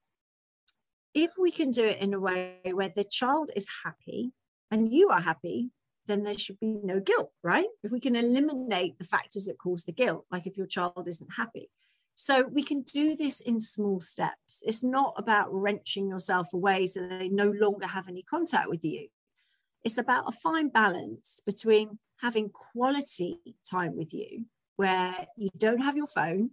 if 1.15 1.33
we 1.39 1.53
can 1.53 1.71
do 1.71 1.85
it 1.85 1.99
in 1.99 2.15
a 2.15 2.21
way 2.21 2.59
where 2.73 2.93
the 2.95 3.05
child 3.05 3.51
is 3.55 3.67
happy 3.85 4.33
and 4.71 4.93
you 4.93 5.11
are 5.11 5.21
happy, 5.21 5.71
then 6.07 6.25
there 6.25 6.37
should 6.37 6.59
be 6.59 6.81
no 6.83 6.99
guilt, 6.99 7.31
right? 7.45 7.69
If 7.85 7.93
we 7.93 8.01
can 8.01 8.17
eliminate 8.17 8.99
the 8.99 9.05
factors 9.05 9.45
that 9.47 9.59
cause 9.59 9.85
the 9.85 9.93
guilt, 9.93 10.27
like 10.31 10.47
if 10.47 10.57
your 10.57 10.67
child 10.67 11.07
isn't 11.07 11.35
happy, 11.37 11.71
so 12.15 12.43
we 12.43 12.63
can 12.63 12.83
do 12.83 13.17
this 13.17 13.41
in 13.41 13.59
small 13.59 14.01
steps. 14.01 14.63
It's 14.63 14.85
not 14.85 15.15
about 15.17 15.53
wrenching 15.53 16.09
yourself 16.09 16.53
away 16.53 16.87
so 16.87 17.07
they 17.07 17.29
no 17.29 17.51
longer 17.51 17.87
have 17.87 18.09
any 18.09 18.23
contact 18.23 18.69
with 18.69 18.85
you. 18.85 19.09
It's 19.85 19.99
about 19.99 20.29
a 20.29 20.33
fine 20.33 20.69
balance 20.69 21.41
between 21.45 21.99
having 22.21 22.51
quality 22.51 23.41
time 23.69 23.97
with 23.97 24.15
you, 24.15 24.45
where 24.77 25.27
you 25.37 25.51
don't 25.57 25.81
have 25.81 25.97
your 25.97 26.07
phone, 26.07 26.51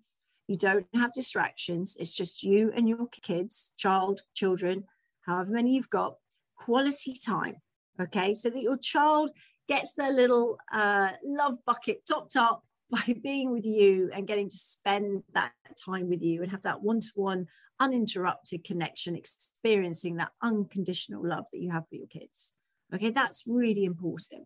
you 0.48 0.58
don't 0.58 0.88
have 0.96 1.14
distractions, 1.14 1.96
it's 2.00 2.16
just 2.16 2.42
you 2.42 2.72
and 2.76 2.90
your 2.90 3.08
kids, 3.08 3.72
child, 3.78 4.24
children, 4.34 4.86
however 5.22 5.52
many 5.52 5.76
you've 5.76 5.90
got, 5.92 6.16
quality 6.58 7.14
time. 7.14 7.58
Okay, 8.02 8.34
so 8.34 8.50
that 8.50 8.62
your 8.62 8.78
child 8.78 9.32
gets 9.68 9.94
their 9.94 10.12
little 10.12 10.58
uh, 10.72 11.10
love 11.24 11.58
bucket 11.66 12.04
topped 12.08 12.36
up 12.36 12.64
by 12.90 13.16
being 13.24 13.52
with 13.52 13.66
you 13.66 14.10
and 14.14 14.28
getting 14.28 14.50
to 14.50 14.58
spend 14.58 15.24
that 15.34 15.52
time 15.84 16.10
with 16.10 16.22
you 16.22 16.42
and 16.42 16.52
have 16.52 16.64
that 16.64 16.82
one 16.82 17.00
to 17.00 17.12
one, 17.16 17.48
uninterrupted 17.80 18.64
connection, 18.64 19.16
experiencing 19.16 20.18
that 20.18 20.32
unconditional 20.42 21.26
love 21.26 21.46
that 21.52 21.60
you 21.60 21.72
have 21.72 21.88
for 21.88 21.96
your 21.96 22.08
kids. 22.08 22.54
Okay, 22.94 23.12
that's 23.12 23.44
really 23.48 23.86
important. 23.86 24.46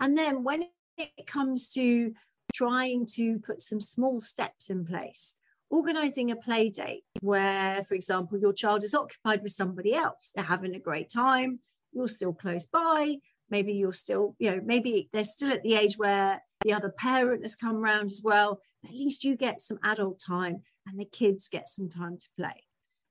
And 0.00 0.16
then 0.16 0.44
when 0.44 0.64
it 0.96 1.26
comes 1.26 1.68
to 1.70 2.12
trying 2.54 3.06
to 3.14 3.38
put 3.40 3.60
some 3.60 3.80
small 3.80 4.20
steps 4.20 4.70
in 4.70 4.86
place, 4.86 5.34
organizing 5.70 6.30
a 6.30 6.36
play 6.36 6.70
date 6.70 7.04
where, 7.20 7.84
for 7.88 7.94
example, 7.94 8.38
your 8.38 8.52
child 8.52 8.84
is 8.84 8.94
occupied 8.94 9.42
with 9.42 9.52
somebody 9.52 9.94
else, 9.94 10.32
they're 10.34 10.44
having 10.44 10.74
a 10.74 10.80
great 10.80 11.10
time, 11.10 11.58
you're 11.92 12.08
still 12.08 12.32
close 12.32 12.66
by, 12.66 13.16
maybe 13.50 13.72
you're 13.72 13.92
still, 13.92 14.34
you 14.38 14.50
know, 14.50 14.60
maybe 14.64 15.08
they're 15.12 15.24
still 15.24 15.52
at 15.52 15.62
the 15.62 15.74
age 15.74 15.98
where 15.98 16.42
the 16.66 16.72
other 16.72 16.90
parent 16.90 17.42
has 17.42 17.54
come 17.54 17.76
around 17.76 18.06
as 18.06 18.22
well. 18.24 18.60
At 18.84 18.92
least 18.92 19.22
you 19.22 19.36
get 19.36 19.62
some 19.62 19.78
adult 19.84 20.18
time 20.18 20.62
and 20.86 20.98
the 20.98 21.04
kids 21.04 21.48
get 21.48 21.68
some 21.68 21.88
time 21.88 22.18
to 22.18 22.28
play. 22.36 22.64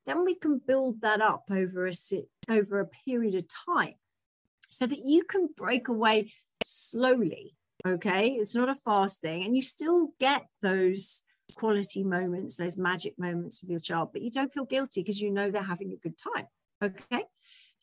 then 0.05 0.23
we 0.23 0.35
can 0.35 0.61
build 0.67 1.01
that 1.01 1.21
up 1.21 1.45
over 1.49 1.87
a 1.87 1.93
over 2.49 2.79
a 2.79 2.87
period 3.05 3.33
of 3.35 3.45
time 3.65 3.95
so 4.69 4.85
that 4.85 5.03
you 5.03 5.23
can 5.23 5.47
break 5.57 5.87
away 5.87 6.31
slowly 6.63 7.55
okay 7.87 8.29
it's 8.29 8.55
not 8.55 8.69
a 8.69 8.77
fast 8.85 9.21
thing 9.21 9.43
and 9.43 9.55
you 9.55 9.61
still 9.61 10.09
get 10.19 10.45
those 10.61 11.21
quality 11.57 12.03
moments 12.03 12.55
those 12.55 12.77
magic 12.77 13.17
moments 13.17 13.61
with 13.61 13.69
your 13.69 13.79
child 13.79 14.09
but 14.13 14.21
you 14.21 14.31
don't 14.31 14.53
feel 14.53 14.65
guilty 14.65 15.01
because 15.01 15.21
you 15.21 15.31
know 15.31 15.49
they're 15.49 15.63
having 15.63 15.91
a 15.91 16.03
good 16.07 16.17
time 16.17 16.47
okay 16.83 17.23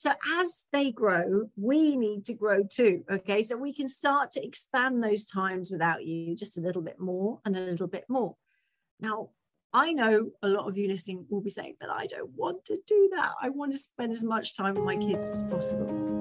so 0.03 0.11
as 0.41 0.65
they 0.73 0.91
grow 0.91 1.49
we 1.57 1.97
need 1.97 2.25
to 2.25 2.35
grow 2.35 2.65
too 2.65 3.05
okay 3.09 3.41
so 3.41 3.57
we 3.57 3.73
can 3.73 3.89
start 3.89 4.33
to 4.33 4.45
expand 4.45 5.01
those 5.01 5.27
times 5.27 5.71
without 5.71 6.05
you 6.05 6.35
just 6.35 6.59
a 6.59 6.61
little 6.61 6.83
bit 6.83 6.99
more 6.99 7.39
and 7.45 7.57
a 7.57 7.61
little 7.61 7.87
bit 7.87 8.05
more 8.09 8.35
now 8.99 9.29
I 9.75 9.93
know 9.93 10.29
a 10.43 10.49
lot 10.49 10.69
of 10.69 10.77
you 10.77 10.87
listening 10.87 11.25
will 11.31 11.41
be 11.41 11.49
saying, 11.49 11.77
but 11.81 11.89
I 11.89 12.05
don't 12.05 12.29
want 12.37 12.63
to 12.67 12.79
do 12.87 13.11
that. 13.17 13.31
I 13.41 13.49
want 13.49 13.73
to 13.73 13.79
spend 13.79 14.13
as 14.13 14.23
much 14.23 14.55
time 14.55 14.75
with 14.75 14.85
my 14.85 14.99
kids 14.99 15.31
as 15.31 15.45
possible. 15.45 16.13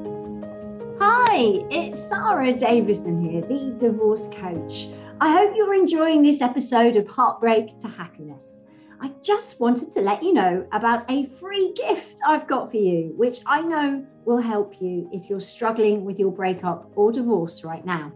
Hi, 0.98 1.66
it's 1.70 2.00
Sara 2.00 2.54
Davison 2.54 3.22
here, 3.22 3.42
the 3.42 3.76
divorce 3.78 4.30
coach. 4.30 4.88
I 5.20 5.34
hope 5.34 5.52
you're 5.54 5.76
enjoying 5.76 6.24
this 6.24 6.42
episode 6.42 6.96
of 6.96 7.08
Heartbreak 7.08 7.78
to 7.80 7.90
Happiness. 7.90 8.61
I 9.04 9.12
just 9.24 9.60
wanted 9.60 9.92
to 9.94 10.02
let 10.02 10.22
you 10.22 10.32
know 10.32 10.64
about 10.72 11.10
a 11.10 11.26
free 11.26 11.74
gift 11.74 12.22
I've 12.28 12.46
got 12.46 12.70
for 12.70 12.78
you, 12.78 13.14
which 13.18 13.40
I 13.48 13.60
know 13.64 14.06
will 14.26 14.38
help 14.38 14.80
you 14.80 15.10
if 15.12 15.28
you're 15.28 15.40
struggling 15.40 16.06
with 16.06 16.20
your 16.20 16.32
breakup 16.32 16.88
or 16.96 17.12
divorce 17.12 17.64
right 17.64 17.84
now. 17.84 18.12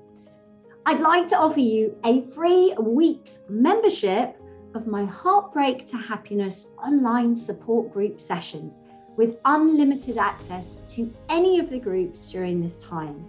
I'd 0.86 1.00
like 1.00 1.26
to 1.30 1.38
offer 1.38 1.60
you 1.60 1.98
a 2.06 2.22
free 2.28 2.76
week's 2.80 3.40
membership 3.50 4.40
of 4.76 4.86
my 4.86 5.06
Heartbreak 5.06 5.88
to 5.88 5.98
Happiness 5.98 6.68
online 6.78 7.36
support 7.36 7.92
group 7.92 8.22
sessions 8.22 8.82
with 9.18 9.38
unlimited 9.46 10.20
access 10.20 10.82
to 10.90 11.12
any 11.30 11.58
of 11.58 11.68
the 11.68 11.80
groups 11.80 12.28
during 12.28 12.62
this 12.62 12.78
time. 12.78 13.26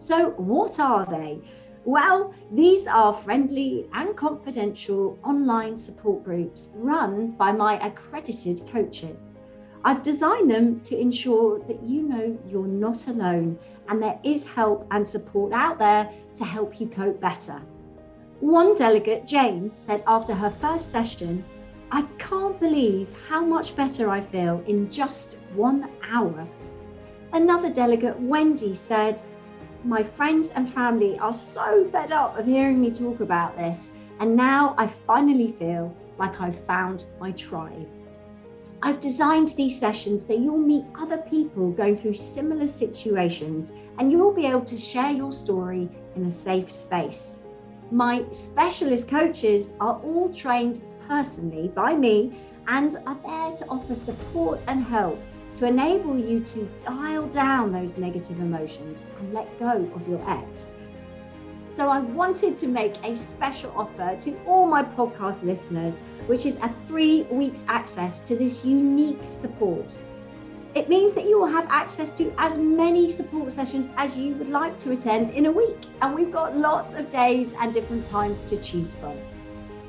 So, 0.00 0.30
what 0.30 0.80
are 0.80 1.06
they? 1.06 1.38
Well, 1.86 2.34
these 2.50 2.88
are 2.88 3.14
friendly 3.14 3.88
and 3.92 4.16
confidential 4.16 5.16
online 5.22 5.76
support 5.76 6.24
groups 6.24 6.70
run 6.74 7.30
by 7.38 7.52
my 7.52 7.78
accredited 7.78 8.60
coaches. 8.72 9.20
I've 9.84 10.02
designed 10.02 10.50
them 10.50 10.80
to 10.80 11.00
ensure 11.00 11.60
that 11.60 11.80
you 11.84 12.02
know 12.02 12.36
you're 12.48 12.66
not 12.66 13.06
alone 13.06 13.56
and 13.88 14.02
there 14.02 14.18
is 14.24 14.44
help 14.44 14.84
and 14.90 15.06
support 15.06 15.52
out 15.52 15.78
there 15.78 16.10
to 16.34 16.44
help 16.44 16.80
you 16.80 16.88
cope 16.88 17.20
better. 17.20 17.62
One 18.40 18.74
delegate, 18.74 19.24
Jane, 19.24 19.70
said 19.76 20.02
after 20.08 20.34
her 20.34 20.50
first 20.50 20.90
session, 20.90 21.44
I 21.92 22.02
can't 22.18 22.58
believe 22.58 23.06
how 23.28 23.44
much 23.44 23.76
better 23.76 24.10
I 24.10 24.22
feel 24.22 24.60
in 24.66 24.90
just 24.90 25.36
one 25.54 25.88
hour. 26.02 26.48
Another 27.32 27.72
delegate, 27.72 28.18
Wendy, 28.18 28.74
said, 28.74 29.22
My 29.86 30.02
friends 30.02 30.48
and 30.48 30.68
family 30.68 31.16
are 31.20 31.32
so 31.32 31.88
fed 31.92 32.10
up 32.10 32.36
of 32.36 32.44
hearing 32.44 32.80
me 32.80 32.90
talk 32.90 33.20
about 33.20 33.56
this, 33.56 33.92
and 34.18 34.34
now 34.34 34.74
I 34.76 34.88
finally 34.88 35.52
feel 35.52 35.94
like 36.18 36.40
I've 36.40 36.58
found 36.64 37.04
my 37.20 37.30
tribe. 37.30 37.86
I've 38.82 38.98
designed 38.98 39.50
these 39.50 39.78
sessions 39.78 40.26
so 40.26 40.32
you'll 40.32 40.58
meet 40.58 40.84
other 40.98 41.18
people 41.18 41.70
going 41.70 41.94
through 41.94 42.14
similar 42.14 42.66
situations 42.66 43.72
and 44.00 44.10
you'll 44.10 44.34
be 44.34 44.46
able 44.46 44.64
to 44.64 44.76
share 44.76 45.12
your 45.12 45.30
story 45.30 45.88
in 46.16 46.26
a 46.26 46.30
safe 46.32 46.72
space. 46.72 47.38
My 47.92 48.24
specialist 48.32 49.06
coaches 49.06 49.70
are 49.78 50.00
all 50.02 50.34
trained 50.34 50.82
personally 51.06 51.68
by 51.68 51.94
me 51.94 52.36
and 52.66 52.96
are 53.06 53.18
there 53.24 53.56
to 53.58 53.68
offer 53.68 53.94
support 53.94 54.64
and 54.66 54.82
help 54.82 55.20
to 55.56 55.66
enable 55.66 56.18
you 56.18 56.40
to 56.40 56.68
dial 56.84 57.26
down 57.26 57.72
those 57.72 57.96
negative 57.96 58.38
emotions 58.40 59.04
and 59.18 59.32
let 59.32 59.58
go 59.58 59.90
of 59.94 60.08
your 60.08 60.22
ex. 60.30 60.74
So, 61.74 61.88
I 61.88 62.00
wanted 62.00 62.56
to 62.58 62.66
make 62.66 62.94
a 63.04 63.14
special 63.16 63.72
offer 63.76 64.16
to 64.20 64.38
all 64.46 64.66
my 64.66 64.82
podcast 64.82 65.42
listeners, 65.42 65.96
which 66.26 66.46
is 66.46 66.56
a 66.58 66.72
three 66.88 67.22
weeks 67.24 67.62
access 67.68 68.20
to 68.20 68.36
this 68.36 68.64
unique 68.64 69.20
support 69.28 69.98
it 70.76 70.90
means 70.90 71.14
that 71.14 71.24
you 71.24 71.40
will 71.40 71.46
have 71.46 71.66
access 71.70 72.10
to 72.10 72.30
as 72.36 72.58
many 72.58 73.10
support 73.10 73.50
sessions 73.50 73.90
as 73.96 74.18
you 74.18 74.34
would 74.34 74.50
like 74.50 74.76
to 74.76 74.90
attend 74.92 75.30
in 75.30 75.46
a 75.46 75.50
week. 75.50 75.86
And 76.02 76.14
we've 76.14 76.30
got 76.30 76.54
lots 76.54 76.92
of 76.92 77.08
days 77.08 77.54
and 77.58 77.72
different 77.72 78.04
times 78.04 78.42
to 78.50 78.58
choose 78.58 78.92
from. 79.00 79.16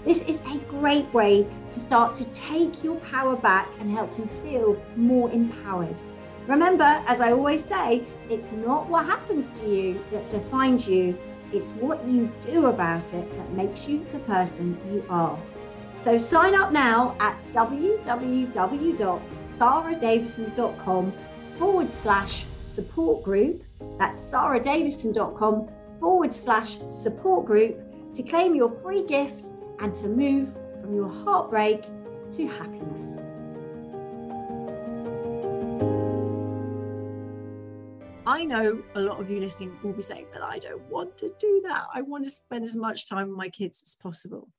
This 0.07 0.21
is 0.21 0.37
a 0.45 0.57
great 0.69 1.13
way 1.13 1.45
to 1.69 1.79
start 1.81 2.15
to 2.15 2.23
take 2.31 2.81
your 2.81 2.95
power 3.01 3.35
back 3.35 3.67
and 3.81 3.91
help 3.91 4.09
you 4.17 4.29
feel 4.41 4.81
more 4.95 5.29
empowered. 5.31 6.01
Remember, 6.47 7.03
as 7.07 7.19
I 7.19 7.33
always 7.33 7.61
say, 7.61 8.05
it's 8.29 8.49
not 8.53 8.87
what 8.87 9.05
happens 9.05 9.51
to 9.59 9.67
you 9.69 10.01
that 10.11 10.29
defines 10.29 10.87
you, 10.87 11.17
it's 11.51 11.71
what 11.71 12.07
you 12.07 12.31
do 12.39 12.67
about 12.67 13.03
it 13.13 13.37
that 13.37 13.51
makes 13.51 13.85
you 13.85 14.05
the 14.13 14.19
person 14.19 14.77
you 14.93 15.03
are. 15.09 15.37
So 15.99 16.17
sign 16.17 16.55
up 16.55 16.71
now 16.71 17.17
at 17.19 17.35
www 17.51 19.21
saradavison.com 19.57 21.13
forward 21.59 21.91
slash 21.91 22.45
support 22.61 23.23
group. 23.23 23.61
That's 23.99 24.17
saradavison.com 24.19 25.67
forward 25.99 26.33
slash 26.33 26.77
support 26.91 27.45
group 27.45 27.77
to 28.13 28.23
claim 28.23 28.55
your 28.55 28.71
free 28.81 29.03
gift 29.05 29.49
and 29.79 29.95
to 29.95 30.07
move 30.07 30.49
from 30.81 30.95
your 30.95 31.09
heartbreak 31.09 31.83
to 32.31 32.47
happiness. 32.47 33.05
I 38.25 38.43
know 38.43 38.83
a 38.95 38.99
lot 38.99 39.21
of 39.21 39.29
you 39.29 39.39
listening 39.39 39.77
will 39.81 39.93
be 39.93 40.01
saying, 40.01 40.27
but 40.33 40.41
I 40.41 40.59
don't 40.59 40.81
want 40.89 41.17
to 41.19 41.33
do 41.39 41.61
that. 41.67 41.85
I 41.93 42.01
want 42.01 42.25
to 42.25 42.31
spend 42.31 42.65
as 42.65 42.75
much 42.75 43.07
time 43.07 43.29
with 43.29 43.37
my 43.37 43.47
kids 43.47 43.81
as 43.81 43.95
possible. 43.95 44.49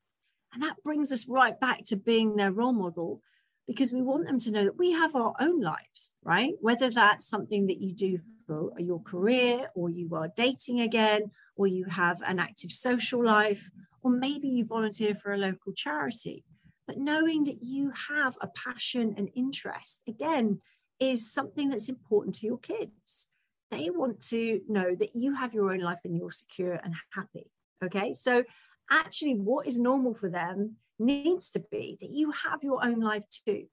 And 0.54 0.62
that 0.62 0.82
brings 0.82 1.12
us 1.12 1.28
right 1.28 1.58
back 1.60 1.84
to 1.84 1.96
being 1.96 2.36
their 2.36 2.50
role 2.50 2.72
model 2.72 3.20
because 3.66 3.92
we 3.92 4.00
want 4.00 4.26
them 4.26 4.38
to 4.38 4.50
know 4.50 4.64
that 4.64 4.78
we 4.78 4.92
have 4.92 5.14
our 5.14 5.34
own 5.38 5.60
lives, 5.60 6.12
right? 6.24 6.54
Whether 6.62 6.88
that's 6.88 7.28
something 7.28 7.66
that 7.66 7.82
you 7.82 7.92
do 7.92 8.18
for 8.46 8.72
your 8.78 9.02
career, 9.02 9.68
or 9.74 9.90
you 9.90 10.08
are 10.14 10.28
dating 10.34 10.80
again, 10.80 11.30
or 11.54 11.66
you 11.66 11.84
have 11.84 12.22
an 12.22 12.38
active 12.38 12.72
social 12.72 13.22
life, 13.22 13.68
or 14.02 14.10
maybe 14.10 14.48
you 14.48 14.64
volunteer 14.64 15.14
for 15.14 15.32
a 15.32 15.38
local 15.38 15.72
charity. 15.72 16.44
But 16.86 16.98
knowing 16.98 17.44
that 17.44 17.62
you 17.62 17.92
have 18.08 18.36
a 18.40 18.48
passion 18.48 19.14
and 19.16 19.28
interest, 19.34 20.02
again, 20.08 20.60
is 20.98 21.32
something 21.32 21.68
that's 21.68 21.88
important 21.88 22.34
to 22.36 22.46
your 22.46 22.58
kids. 22.58 23.26
They 23.70 23.90
want 23.90 24.20
to 24.28 24.60
know 24.68 24.94
that 24.94 25.14
you 25.14 25.34
have 25.34 25.52
your 25.52 25.72
own 25.72 25.80
life 25.80 25.98
and 26.04 26.16
you're 26.16 26.30
secure 26.30 26.80
and 26.82 26.94
happy. 27.14 27.50
Okay. 27.84 28.14
So, 28.14 28.44
actually, 28.90 29.34
what 29.34 29.66
is 29.66 29.78
normal 29.78 30.14
for 30.14 30.30
them 30.30 30.76
needs 30.98 31.50
to 31.50 31.60
be 31.70 31.96
that 32.00 32.10
you 32.10 32.32
have 32.32 32.62
your 32.62 32.84
own 32.84 33.00
life 33.00 33.24
too. 33.46 33.64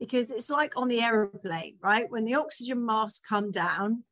Because 0.00 0.30
it's 0.30 0.50
like 0.50 0.72
on 0.76 0.88
the 0.88 1.00
aeroplane, 1.00 1.76
right? 1.80 2.10
When 2.10 2.24
the 2.24 2.34
oxygen 2.34 2.84
masks 2.84 3.20
come 3.20 3.50
down, 3.52 4.02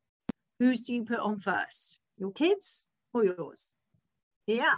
whose 0.59 0.79
do 0.81 0.95
you 0.95 1.03
put 1.03 1.19
on 1.19 1.39
first? 1.39 1.99
Your 2.17 2.31
kids 2.31 2.87
or 3.13 3.25
yours? 3.25 3.73
Yeah. 4.47 4.75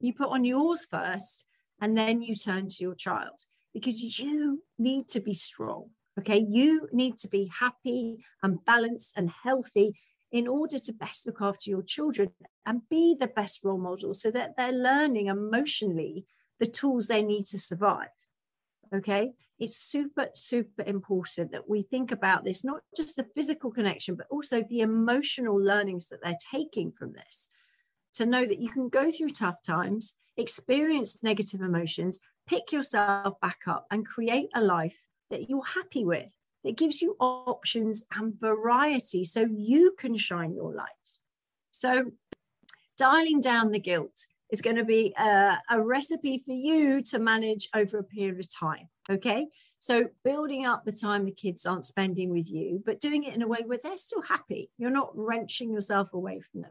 You 0.00 0.14
put 0.14 0.30
on 0.30 0.44
yours 0.44 0.86
first 0.90 1.44
and 1.80 1.96
then 1.96 2.22
you 2.22 2.34
turn 2.34 2.68
to 2.68 2.82
your 2.82 2.94
child 2.94 3.44
because 3.72 4.02
you 4.18 4.62
need 4.78 5.08
to 5.08 5.20
be 5.20 5.34
strong. 5.34 5.90
Okay. 6.18 6.38
You 6.38 6.88
need 6.92 7.18
to 7.18 7.28
be 7.28 7.50
happy 7.58 8.24
and 8.42 8.64
balanced 8.64 9.16
and 9.16 9.30
healthy 9.30 9.94
in 10.32 10.46
order 10.46 10.78
to 10.78 10.92
best 10.92 11.26
look 11.26 11.40
after 11.40 11.70
your 11.70 11.82
children 11.82 12.30
and 12.66 12.88
be 12.88 13.16
the 13.18 13.26
best 13.26 13.60
role 13.64 13.78
model 13.78 14.14
so 14.14 14.30
that 14.30 14.54
they're 14.56 14.72
learning 14.72 15.26
emotionally 15.26 16.24
the 16.58 16.66
tools 16.66 17.06
they 17.06 17.22
need 17.22 17.46
to 17.46 17.58
survive. 17.58 18.08
Okay. 18.94 19.32
It's 19.58 19.76
super, 19.76 20.28
super 20.34 20.82
important 20.82 21.52
that 21.52 21.68
we 21.68 21.82
think 21.82 22.12
about 22.12 22.44
this, 22.44 22.64
not 22.64 22.80
just 22.96 23.16
the 23.16 23.26
physical 23.34 23.70
connection, 23.70 24.14
but 24.14 24.26
also 24.30 24.62
the 24.62 24.80
emotional 24.80 25.56
learnings 25.56 26.08
that 26.08 26.20
they're 26.22 26.36
taking 26.50 26.90
from 26.92 27.12
this. 27.12 27.50
To 28.14 28.26
know 28.26 28.44
that 28.44 28.58
you 28.58 28.68
can 28.68 28.88
go 28.88 29.10
through 29.10 29.30
tough 29.30 29.62
times, 29.62 30.14
experience 30.36 31.22
negative 31.22 31.60
emotions, 31.60 32.18
pick 32.46 32.72
yourself 32.72 33.40
back 33.40 33.60
up, 33.66 33.86
and 33.90 34.06
create 34.06 34.50
a 34.54 34.60
life 34.60 34.96
that 35.30 35.48
you're 35.48 35.64
happy 35.64 36.04
with, 36.04 36.32
that 36.64 36.76
gives 36.76 37.00
you 37.00 37.16
options 37.20 38.04
and 38.14 38.38
variety 38.38 39.24
so 39.24 39.46
you 39.50 39.94
can 39.98 40.16
shine 40.16 40.54
your 40.54 40.74
light. 40.74 40.88
So, 41.70 42.10
dialing 42.98 43.40
down 43.40 43.70
the 43.70 43.78
guilt, 43.78 44.26
is 44.50 44.62
going 44.62 44.76
to 44.76 44.84
be 44.84 45.14
a, 45.18 45.58
a 45.70 45.80
recipe 45.80 46.42
for 46.44 46.52
you 46.52 47.02
to 47.02 47.18
manage 47.18 47.68
over 47.74 47.98
a 47.98 48.04
period 48.04 48.40
of 48.40 48.52
time. 48.52 48.88
Okay. 49.08 49.48
So 49.78 50.08
building 50.24 50.66
up 50.66 50.84
the 50.84 50.92
time 50.92 51.24
the 51.24 51.32
kids 51.32 51.64
aren't 51.64 51.84
spending 51.84 52.30
with 52.30 52.50
you, 52.50 52.82
but 52.84 53.00
doing 53.00 53.24
it 53.24 53.34
in 53.34 53.42
a 53.42 53.48
way 53.48 53.60
where 53.64 53.78
they're 53.82 53.96
still 53.96 54.22
happy. 54.22 54.70
You're 54.76 54.90
not 54.90 55.16
wrenching 55.16 55.72
yourself 55.72 56.12
away 56.12 56.40
from 56.40 56.62
them. 56.62 56.70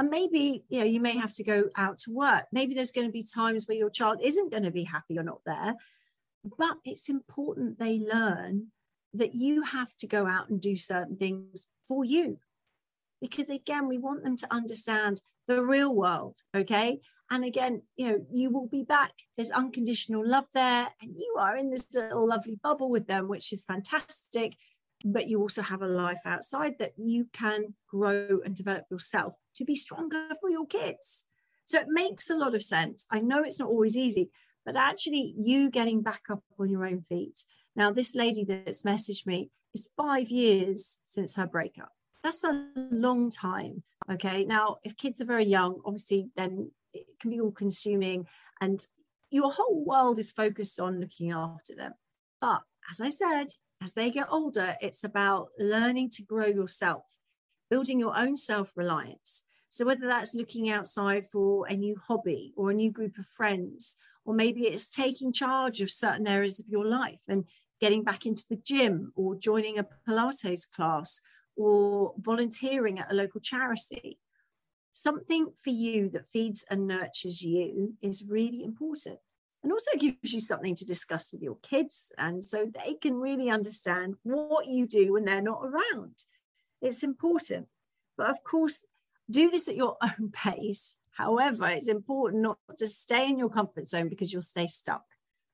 And 0.00 0.08
maybe, 0.08 0.64
you 0.70 0.78
know, 0.78 0.86
you 0.86 0.98
may 0.98 1.18
have 1.18 1.34
to 1.34 1.44
go 1.44 1.64
out 1.76 1.98
to 1.98 2.10
work. 2.10 2.46
Maybe 2.52 2.72
there's 2.72 2.90
going 2.90 3.06
to 3.06 3.12
be 3.12 3.22
times 3.22 3.68
where 3.68 3.76
your 3.76 3.90
child 3.90 4.20
isn't 4.22 4.50
going 4.50 4.62
to 4.62 4.70
be 4.70 4.84
happy 4.84 5.18
or 5.18 5.22
not 5.22 5.42
there. 5.44 5.74
But 6.56 6.78
it's 6.86 7.10
important 7.10 7.78
they 7.78 7.98
learn 7.98 8.68
that 9.12 9.34
you 9.34 9.60
have 9.60 9.94
to 9.98 10.06
go 10.06 10.26
out 10.26 10.48
and 10.48 10.58
do 10.58 10.74
certain 10.78 11.18
things 11.18 11.66
for 11.86 12.02
you. 12.02 12.38
Because 13.20 13.50
again, 13.50 13.88
we 13.88 13.98
want 13.98 14.24
them 14.24 14.38
to 14.38 14.50
understand 14.50 15.20
the 15.46 15.62
real 15.62 15.94
world. 15.94 16.38
Okay. 16.56 17.02
And 17.30 17.44
again, 17.44 17.82
you 17.96 18.08
know, 18.08 18.26
you 18.32 18.48
will 18.48 18.68
be 18.68 18.84
back. 18.84 19.12
There's 19.36 19.50
unconditional 19.50 20.26
love 20.26 20.46
there, 20.54 20.88
and 21.02 21.14
you 21.14 21.36
are 21.38 21.58
in 21.58 21.70
this 21.70 21.86
little 21.92 22.26
lovely 22.26 22.58
bubble 22.62 22.88
with 22.88 23.06
them, 23.06 23.28
which 23.28 23.52
is 23.52 23.64
fantastic. 23.64 24.56
But 25.04 25.28
you 25.28 25.42
also 25.42 25.60
have 25.60 25.82
a 25.82 25.86
life 25.86 26.20
outside 26.24 26.76
that 26.78 26.94
you 26.96 27.26
can 27.34 27.74
grow 27.86 28.40
and 28.44 28.56
develop 28.56 28.84
yourself 28.90 29.34
to 29.60 29.64
be 29.64 29.76
stronger 29.76 30.28
for 30.40 30.50
your 30.50 30.66
kids. 30.66 31.26
So 31.64 31.78
it 31.78 31.86
makes 31.88 32.30
a 32.30 32.34
lot 32.34 32.54
of 32.54 32.64
sense. 32.64 33.06
I 33.10 33.20
know 33.20 33.42
it's 33.42 33.60
not 33.60 33.68
always 33.68 33.96
easy, 33.96 34.30
but 34.66 34.76
actually, 34.76 35.34
you 35.36 35.70
getting 35.70 36.02
back 36.02 36.22
up 36.30 36.42
on 36.58 36.68
your 36.68 36.84
own 36.84 37.04
feet. 37.08 37.44
Now, 37.76 37.92
this 37.92 38.14
lady 38.14 38.44
that's 38.44 38.82
messaged 38.82 39.26
me 39.26 39.50
is 39.74 39.88
five 39.96 40.28
years 40.28 40.98
since 41.04 41.34
her 41.34 41.46
breakup. 41.46 41.92
That's 42.24 42.44
a 42.44 42.66
long 42.74 43.30
time. 43.30 43.82
Okay. 44.10 44.44
Now, 44.44 44.78
if 44.82 44.96
kids 44.96 45.20
are 45.20 45.26
very 45.26 45.46
young, 45.46 45.80
obviously, 45.84 46.30
then 46.36 46.70
it 46.92 47.06
can 47.20 47.30
be 47.30 47.40
all 47.40 47.52
consuming 47.52 48.26
and 48.60 48.84
your 49.30 49.52
whole 49.52 49.84
world 49.84 50.18
is 50.18 50.32
focused 50.32 50.80
on 50.80 51.00
looking 51.00 51.30
after 51.30 51.74
them. 51.74 51.92
But 52.40 52.62
as 52.90 53.00
I 53.00 53.10
said, 53.10 53.46
as 53.82 53.92
they 53.92 54.10
get 54.10 54.26
older, 54.30 54.76
it's 54.80 55.04
about 55.04 55.48
learning 55.58 56.10
to 56.10 56.22
grow 56.22 56.46
yourself, 56.46 57.04
building 57.70 57.98
your 57.98 58.16
own 58.16 58.36
self 58.36 58.72
reliance. 58.76 59.44
So, 59.70 59.86
whether 59.86 60.06
that's 60.06 60.34
looking 60.34 60.68
outside 60.68 61.26
for 61.30 61.66
a 61.68 61.76
new 61.76 61.96
hobby 61.96 62.52
or 62.56 62.70
a 62.70 62.74
new 62.74 62.90
group 62.90 63.18
of 63.18 63.26
friends, 63.26 63.94
or 64.24 64.34
maybe 64.34 64.62
it's 64.62 64.88
taking 64.88 65.32
charge 65.32 65.80
of 65.80 65.90
certain 65.90 66.26
areas 66.26 66.58
of 66.58 66.68
your 66.68 66.84
life 66.84 67.20
and 67.28 67.44
getting 67.80 68.02
back 68.02 68.26
into 68.26 68.44
the 68.50 68.56
gym 68.56 69.12
or 69.14 69.36
joining 69.36 69.78
a 69.78 69.86
Pilates 70.06 70.68
class 70.70 71.20
or 71.56 72.14
volunteering 72.18 72.98
at 72.98 73.10
a 73.10 73.14
local 73.14 73.40
charity. 73.40 74.18
Something 74.92 75.52
for 75.62 75.70
you 75.70 76.10
that 76.10 76.28
feeds 76.28 76.64
and 76.68 76.86
nurtures 76.86 77.42
you 77.42 77.94
is 78.02 78.24
really 78.24 78.64
important 78.64 79.18
and 79.62 79.72
also 79.72 79.90
gives 79.96 80.32
you 80.32 80.40
something 80.40 80.74
to 80.74 80.84
discuss 80.84 81.32
with 81.32 81.42
your 81.42 81.58
kids. 81.62 82.12
And 82.18 82.44
so 82.44 82.66
they 82.66 82.94
can 82.94 83.14
really 83.14 83.50
understand 83.50 84.16
what 84.24 84.66
you 84.66 84.86
do 84.86 85.12
when 85.12 85.24
they're 85.24 85.40
not 85.40 85.62
around. 85.64 86.24
It's 86.82 87.02
important. 87.02 87.68
But 88.16 88.30
of 88.30 88.42
course, 88.42 88.84
do 89.30 89.50
this 89.50 89.68
at 89.68 89.76
your 89.76 89.96
own 90.02 90.30
pace. 90.30 90.96
However, 91.12 91.68
it's 91.68 91.88
important 91.88 92.42
not 92.42 92.58
to 92.78 92.86
stay 92.86 93.28
in 93.28 93.38
your 93.38 93.50
comfort 93.50 93.88
zone 93.88 94.08
because 94.08 94.32
you'll 94.32 94.42
stay 94.42 94.66
stuck. 94.66 95.04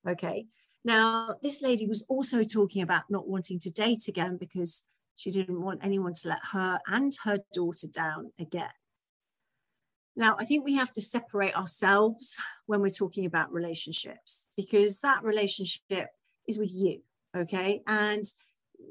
Okay. 0.09 0.47
Now, 0.85 1.35
this 1.43 1.63
lady 1.63 1.87
was 1.87 2.05
also 2.09 2.45
talking 2.45 2.83
about 2.83 3.11
not 3.11 3.27
wanting 3.27 3.59
to 3.61 3.71
date 3.71 4.07
again 4.07 4.37
because 4.37 4.85
she 5.17 5.31
didn't 5.31 5.61
want 5.61 5.81
anyone 5.83 6.13
to 6.15 6.29
let 6.29 6.39
her 6.53 6.79
and 6.87 7.13
her 7.25 7.39
daughter 7.53 7.89
down 7.89 8.31
again. 8.39 8.71
Now, 10.15 10.37
I 10.39 10.45
think 10.45 10.65
we 10.65 10.75
have 10.75 10.93
to 10.93 11.03
separate 11.03 11.57
ourselves 11.57 12.37
when 12.67 12.81
we're 12.81 12.91
talking 12.91 13.27
about 13.27 13.53
relationships 13.53 14.47
because 14.57 15.01
that 15.01 15.25
relationship 15.25 16.09
is 16.47 16.59
with 16.59 16.71
you, 16.73 17.01
okay? 17.37 17.83
And 17.87 18.25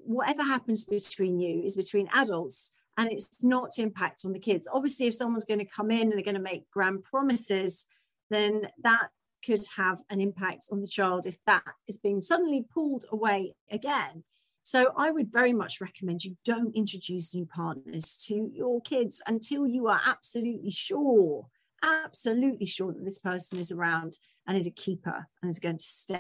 whatever 0.04 0.44
happens 0.44 0.86
between 0.86 1.40
you 1.40 1.64
is 1.64 1.76
between 1.76 2.10
adults 2.14 2.74
and 2.98 3.12
it's 3.12 3.44
not 3.44 3.78
impact 3.78 4.24
on 4.26 4.32
the 4.32 4.40
kids. 4.40 4.68
Obviously, 4.72 5.08
if 5.08 5.14
someone's 5.14 5.46
going 5.46 5.60
to 5.60 5.66
come 5.66 5.92
in 5.92 6.04
and 6.04 6.14
they're 6.14 6.22
going 6.22 6.36
to 6.36 6.42
make 6.42 6.70
grand 6.72 7.04
promises, 7.04 7.86
then 8.30 8.68
that 8.84 9.10
could 9.46 9.66
have 9.76 10.00
an 10.10 10.20
impact 10.20 10.68
on 10.72 10.82
the 10.82 10.88
child 10.88 11.26
if 11.26 11.38
that 11.46 11.64
is 11.88 11.98
being 11.98 12.22
suddenly 12.22 12.66
pulled 12.74 13.06
away 13.12 13.54
again. 13.70 14.24
So 14.64 14.92
I 14.98 15.12
would 15.12 15.32
very 15.32 15.54
much 15.54 15.80
recommend 15.80 16.24
you 16.24 16.36
don't 16.44 16.76
introduce 16.76 17.36
new 17.36 17.46
partners 17.46 18.18
to 18.28 18.50
your 18.52 18.82
kids 18.82 19.22
until 19.28 19.68
you 19.68 19.88
are 19.88 20.02
absolutely 20.04 20.72
sure, 20.72 21.46
absolutely 21.84 22.66
sure 22.66 22.92
that 22.92 23.06
this 23.06 23.20
person 23.20 23.60
is 23.60 23.72
around 23.72 24.18
and 24.48 24.58
is 24.58 24.66
a 24.66 24.72
keeper 24.72 25.28
and 25.42 25.52
is 25.52 25.60
going 25.60 25.78
to 25.78 25.84
stay. 25.84 26.20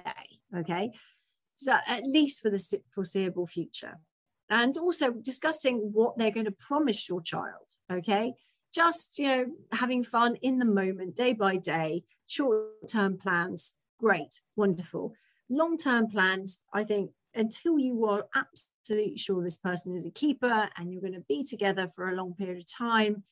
Okay. 0.56 0.92
So 1.56 1.76
at 1.88 2.04
least 2.06 2.44
for 2.44 2.52
the 2.52 2.82
foreseeable 2.94 3.48
future. 3.48 3.98
And 4.50 4.78
also 4.78 5.12
discussing 5.12 5.90
what 5.94 6.18
they're 6.18 6.32
going 6.32 6.46
to 6.46 6.52
promise 6.52 7.10
your 7.10 7.22
child. 7.22 7.72
Okay. 7.92 8.34
Just, 8.74 9.18
you 9.18 9.28
know, 9.28 9.46
having 9.72 10.04
fun 10.04 10.36
in 10.42 10.60
the 10.60 10.66
moment, 10.66 11.16
day 11.16 11.34
by 11.34 11.56
day, 11.56 12.04
short 12.28 12.90
term 12.90 13.18
plans, 13.18 13.74
great, 14.00 14.42
wonderful. 14.56 15.14
Long 15.50 15.78
term 15.78 16.10
plans, 16.10 16.60
I 16.74 16.84
think 16.84 17.12
until 17.34 17.80
you 17.80 18.06
are 18.06 18.26
absolutely 18.36 19.18
sure 19.18 19.44
this 19.44 19.58
person 19.58 19.96
is 19.96 20.06
a 20.06 20.12
keeper 20.12 20.70
and 20.78 20.92
you're 20.92 21.02
going 21.02 21.14
to 21.14 21.26
be 21.28 21.44
together 21.44 21.90
for 21.96 22.10
a 22.10 22.16
long 22.16 22.34
period 22.34 22.60
of 22.60 22.72
time, 22.72 23.24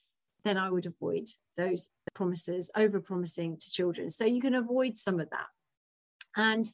then 0.44 0.58
I 0.58 0.70
would 0.70 0.86
avoid 0.86 1.28
those 1.58 1.90
promises, 2.14 2.70
over 2.76 3.00
promising 3.00 3.58
to 3.58 3.72
children. 3.72 4.10
So 4.10 4.26
you 4.26 4.42
can 4.42 4.56
avoid 4.56 4.98
some 4.98 5.20
of 5.20 5.30
that. 5.30 5.48
And 6.36 6.70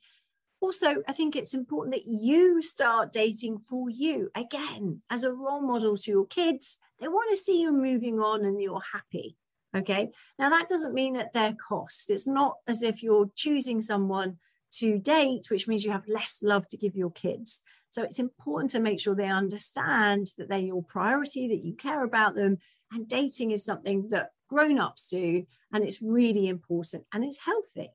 also, 0.62 1.04
I 1.08 1.14
think 1.14 1.36
it's 1.36 1.54
important 1.54 1.96
that 1.96 2.08
you 2.08 2.62
start 2.62 3.14
dating 3.14 3.60
for 3.70 3.90
you 3.90 4.30
again 4.36 5.02
as 5.10 5.24
a 5.24 5.32
role 5.32 5.62
model 5.62 5.96
to 5.96 6.12
your 6.12 6.26
kids. 6.26 6.80
They 7.00 7.08
want 7.08 7.30
to 7.30 7.38
see 7.38 7.62
you 7.62 7.72
moving 7.72 8.20
on 8.20 8.44
and 8.44 8.62
you're 8.62 8.82
happy. 8.94 9.38
Okay. 9.76 10.10
Now, 10.38 10.50
that 10.50 10.68
doesn't 10.68 10.94
mean 10.94 11.16
at 11.16 11.34
their 11.34 11.54
cost. 11.54 12.10
It's 12.10 12.28
not 12.28 12.56
as 12.68 12.84
if 12.84 13.04
you're 13.04 13.30
choosing 13.36 13.82
someone 13.82 14.38
to 14.72 14.98
date, 14.98 15.50
which 15.50 15.68
means 15.68 15.84
you 15.84 15.92
have 15.92 16.08
less 16.08 16.40
love 16.42 16.68
to 16.68 16.78
give 16.78 16.96
your 16.96 17.12
kids. 17.12 17.62
So 17.90 18.04
it's 18.04 18.20
important 18.20 18.72
to 18.72 18.80
make 18.80 19.00
sure 19.00 19.16
they 19.16 19.30
understand 19.30 20.32
that 20.38 20.50
they're 20.50 20.60
your 20.60 20.84
priority, 20.84 21.48
that 21.48 21.66
you 21.66 21.74
care 21.74 22.04
about 22.04 22.36
them. 22.36 22.58
And 22.92 23.08
dating 23.08 23.52
is 23.52 23.64
something 23.64 24.10
that 24.10 24.32
grown 24.50 24.80
ups 24.80 25.08
do. 25.08 25.46
And 25.72 25.84
it's 25.84 26.02
really 26.02 26.48
important 26.48 27.06
and 27.14 27.24
it's 27.24 27.40
healthy. 27.40 27.92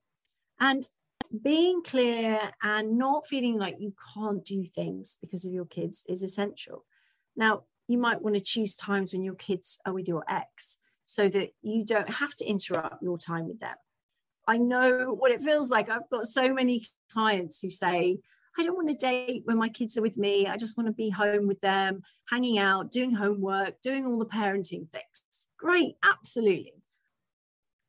And 0.61 0.87
being 1.43 1.83
clear 1.83 2.39
and 2.63 2.99
not 2.99 3.27
feeling 3.27 3.59
like 3.59 3.77
you 3.79 3.93
can't 4.15 4.45
do 4.45 4.65
things 4.75 5.17
because 5.21 5.45
of 5.45 5.53
your 5.53 5.65
kids 5.65 6.05
is 6.09 6.23
essential. 6.23 6.85
Now, 7.37 7.65
you 7.89 7.99
might 7.99 8.23
want 8.23 8.37
to 8.37 8.43
choose 8.43 8.75
times 8.75 9.13
when 9.13 9.23
your 9.23 9.35
kids 9.35 9.79
are 9.85 9.93
with 9.93 10.09
your 10.09 10.25
ex 10.29 10.79
so 11.05 11.29
that 11.29 11.51
you 11.63 11.85
don't 11.85 12.09
have 12.09 12.35
to 12.37 12.47
interrupt 12.47 13.03
your 13.03 13.19
time 13.19 13.47
with 13.47 13.61
them. 13.61 13.77
I 14.47 14.59
know 14.59 15.15
what 15.19 15.31
it 15.31 15.43
feels 15.43 15.71
like. 15.71 15.89
I've 15.89 16.09
got 16.11 16.27
so 16.27 16.53
many 16.53 16.87
clients 17.11 17.61
who 17.61 17.71
say, 17.71 18.19
I 18.59 18.63
don't 18.63 18.77
want 18.77 18.89
to 18.89 18.95
date 18.95 19.43
when 19.45 19.57
my 19.57 19.69
kids 19.69 19.99
are 19.99 20.03
with 20.03 20.17
me. 20.17 20.47
I 20.47 20.57
just 20.57 20.77
want 20.77 20.87
to 20.87 20.93
be 20.93 21.11
home 21.11 21.49
with 21.49 21.61
them, 21.61 22.03
hanging 22.31 22.59
out, 22.59 22.91
doing 22.91 23.13
homework, 23.13 23.81
doing 23.81 24.07
all 24.07 24.19
the 24.19 24.27
parenting 24.27 24.89
things. 24.91 25.49
Great, 25.59 25.97
absolutely. 26.05 26.84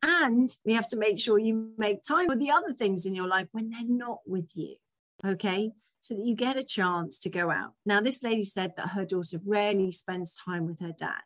And 0.02 0.50
we 0.66 0.74
have 0.74 0.88
to 0.90 0.98
make 0.98 1.20
sure 1.20 1.40
you 1.40 1.72
make 1.78 2.04
time 2.04 2.28
for 2.28 2.36
the 2.36 2.52
other 2.52 2.74
things 2.74 3.06
in 3.06 3.16
your 3.16 3.28
life 3.28 3.48
when 3.52 3.70
they're 3.70 3.82
not 3.84 4.20
with 4.26 4.50
you. 4.54 4.76
Okay. 5.26 5.72
So 6.02 6.14
that 6.14 6.26
you 6.26 6.36
get 6.36 6.58
a 6.58 6.64
chance 6.64 7.18
to 7.20 7.30
go 7.30 7.50
out. 7.50 7.74
Now, 7.86 8.00
this 8.02 8.22
lady 8.22 8.44
said 8.44 8.74
that 8.78 8.90
her 8.90 9.06
daughter 9.06 9.40
rarely 9.44 9.92
spends 9.92 10.36
time 10.36 10.68
with 10.68 10.80
her 10.80 10.92
dad. 10.92 11.24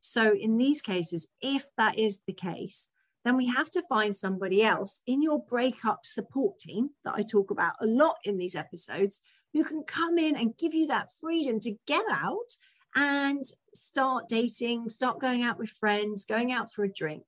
So, 0.00 0.34
in 0.34 0.56
these 0.56 0.80
cases, 0.80 1.28
if 1.42 1.66
that 1.76 1.98
is 1.98 2.22
the 2.26 2.32
case, 2.32 2.88
then 3.24 3.36
we 3.36 3.46
have 3.46 3.70
to 3.70 3.82
find 3.88 4.14
somebody 4.14 4.62
else 4.62 5.00
in 5.06 5.22
your 5.22 5.42
breakup 5.42 6.04
support 6.04 6.58
team 6.58 6.90
that 7.04 7.14
I 7.16 7.22
talk 7.22 7.50
about 7.50 7.74
a 7.80 7.86
lot 7.86 8.16
in 8.24 8.36
these 8.36 8.54
episodes 8.54 9.20
who 9.52 9.64
can 9.64 9.82
come 9.82 10.18
in 10.18 10.36
and 10.36 10.56
give 10.56 10.74
you 10.74 10.86
that 10.88 11.08
freedom 11.20 11.58
to 11.60 11.76
get 11.86 12.04
out 12.10 12.56
and 12.94 13.44
start 13.72 14.28
dating, 14.28 14.88
start 14.88 15.20
going 15.20 15.42
out 15.42 15.58
with 15.58 15.70
friends, 15.70 16.24
going 16.24 16.52
out 16.52 16.72
for 16.72 16.84
a 16.84 16.92
drink. 16.92 17.24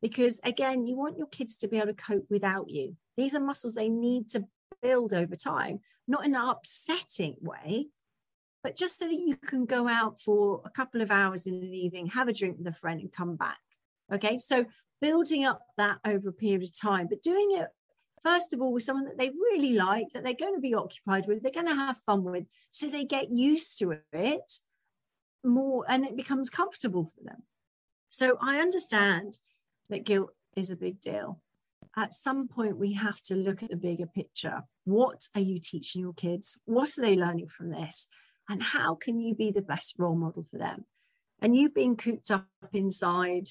Because 0.00 0.40
again, 0.44 0.86
you 0.86 0.96
want 0.96 1.18
your 1.18 1.26
kids 1.26 1.56
to 1.58 1.68
be 1.68 1.78
able 1.78 1.88
to 1.88 1.94
cope 1.94 2.26
without 2.30 2.68
you. 2.68 2.96
These 3.16 3.34
are 3.34 3.40
muscles 3.40 3.74
they 3.74 3.88
need 3.88 4.28
to 4.30 4.44
build 4.80 5.12
over 5.12 5.34
time, 5.34 5.80
not 6.06 6.24
in 6.24 6.34
an 6.34 6.48
upsetting 6.48 7.36
way, 7.40 7.88
but 8.62 8.76
just 8.76 8.98
so 8.98 9.06
that 9.06 9.18
you 9.18 9.36
can 9.36 9.66
go 9.66 9.88
out 9.88 10.20
for 10.20 10.62
a 10.64 10.70
couple 10.70 11.00
of 11.00 11.10
hours 11.10 11.46
in 11.46 11.60
the 11.60 11.68
evening, 11.68 12.06
have 12.08 12.28
a 12.28 12.32
drink 12.32 12.58
with 12.58 12.66
a 12.66 12.72
friend, 12.72 13.00
and 13.00 13.12
come 13.12 13.36
back. 13.36 13.58
Okay, 14.12 14.38
so 14.38 14.64
building 15.00 15.44
up 15.44 15.62
that 15.76 15.98
over 16.04 16.28
a 16.28 16.32
period 16.32 16.62
of 16.62 16.78
time, 16.78 17.08
but 17.08 17.22
doing 17.22 17.52
it 17.52 17.68
first 18.24 18.52
of 18.52 18.60
all 18.60 18.72
with 18.72 18.82
someone 18.82 19.04
that 19.04 19.18
they 19.18 19.30
really 19.30 19.74
like, 19.74 20.06
that 20.12 20.22
they're 20.22 20.34
going 20.34 20.54
to 20.54 20.60
be 20.60 20.74
occupied 20.74 21.26
with, 21.26 21.42
they're 21.42 21.52
going 21.52 21.66
to 21.66 21.74
have 21.74 21.96
fun 22.04 22.24
with, 22.24 22.44
so 22.70 22.88
they 22.88 23.04
get 23.04 23.30
used 23.30 23.78
to 23.78 23.94
it 24.12 24.52
more 25.44 25.84
and 25.88 26.04
it 26.04 26.16
becomes 26.16 26.50
comfortable 26.50 27.12
for 27.14 27.24
them. 27.24 27.42
So 28.10 28.36
I 28.40 28.58
understand 28.58 29.38
that 29.88 30.04
guilt 30.04 30.30
is 30.56 30.70
a 30.70 30.76
big 30.76 31.00
deal. 31.00 31.40
At 31.96 32.14
some 32.14 32.48
point, 32.48 32.76
we 32.76 32.92
have 32.94 33.20
to 33.22 33.34
look 33.34 33.62
at 33.62 33.70
the 33.70 33.76
bigger 33.76 34.06
picture. 34.06 34.62
What 34.84 35.28
are 35.34 35.40
you 35.40 35.58
teaching 35.60 36.02
your 36.02 36.12
kids? 36.12 36.58
What 36.64 36.96
are 36.96 37.02
they 37.02 37.16
learning 37.16 37.48
from 37.48 37.70
this? 37.70 38.06
And 38.48 38.62
how 38.62 38.94
can 38.94 39.20
you 39.20 39.34
be 39.34 39.50
the 39.50 39.62
best 39.62 39.94
role 39.98 40.16
model 40.16 40.46
for 40.50 40.58
them? 40.58 40.84
And 41.40 41.56
you 41.56 41.68
being 41.70 41.96
cooped 41.96 42.30
up 42.30 42.46
inside 42.72 43.48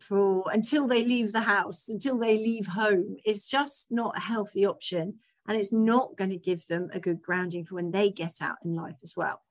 for 0.00 0.44
until 0.52 0.88
they 0.88 1.04
leave 1.04 1.32
the 1.32 1.40
house, 1.40 1.88
until 1.88 2.18
they 2.18 2.36
leave 2.36 2.66
home, 2.66 3.16
is 3.24 3.46
just 3.46 3.90
not 3.90 4.16
a 4.16 4.20
healthy 4.20 4.66
option. 4.66 5.18
And 5.46 5.58
it's 5.58 5.72
not 5.72 6.16
going 6.16 6.30
to 6.30 6.36
give 6.36 6.66
them 6.66 6.90
a 6.92 7.00
good 7.00 7.22
grounding 7.22 7.64
for 7.64 7.74
when 7.74 7.90
they 7.90 8.10
get 8.10 8.40
out 8.40 8.56
in 8.64 8.74
life 8.74 8.96
as 9.02 9.16
well. 9.16 9.42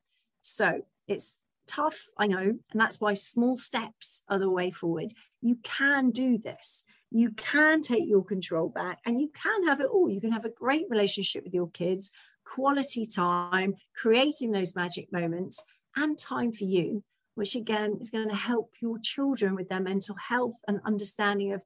So 0.42 0.82
it's 1.08 1.40
tough, 1.70 2.08
I 2.18 2.28
know. 2.28 2.40
And 2.40 2.60
that's 2.82 3.00
why 3.00 3.14
small 3.14 3.56
steps 3.56 4.24
are 4.28 4.40
the 4.40 4.50
way 4.50 4.72
forward. 4.72 5.14
You 5.42 5.58
can 5.64 6.12
do 6.12 6.38
this. 6.38 6.84
You 7.12 7.32
can 7.32 7.82
take 7.82 8.08
your 8.08 8.24
control 8.24 8.70
back 8.70 9.00
and 9.06 9.20
you 9.20 9.30
can 9.34 9.68
have 9.68 9.80
it 9.80 9.88
all. 9.88 10.10
You 10.10 10.20
can 10.20 10.32
have 10.32 10.46
a 10.46 10.50
great 10.50 10.86
relationship 10.90 11.44
with 11.44 11.54
your 11.54 11.70
kids, 11.70 12.12
quality 12.46 13.06
time, 13.06 13.76
creating 13.96 14.52
those 14.52 14.76
magic 14.76 15.12
moments, 15.12 15.64
and 15.96 16.18
time 16.18 16.52
for 16.52 16.66
you, 16.66 17.04
which 17.36 17.56
again 17.56 17.98
is 18.00 18.10
going 18.10 18.30
to 18.30 18.36
help 18.36 18.74
your 18.82 19.00
children 19.00 19.56
with 19.56 19.70
their 19.70 19.80
mental 19.80 20.16
health 20.16 20.58
and 20.68 20.80
understanding 20.86 21.54
of 21.54 21.62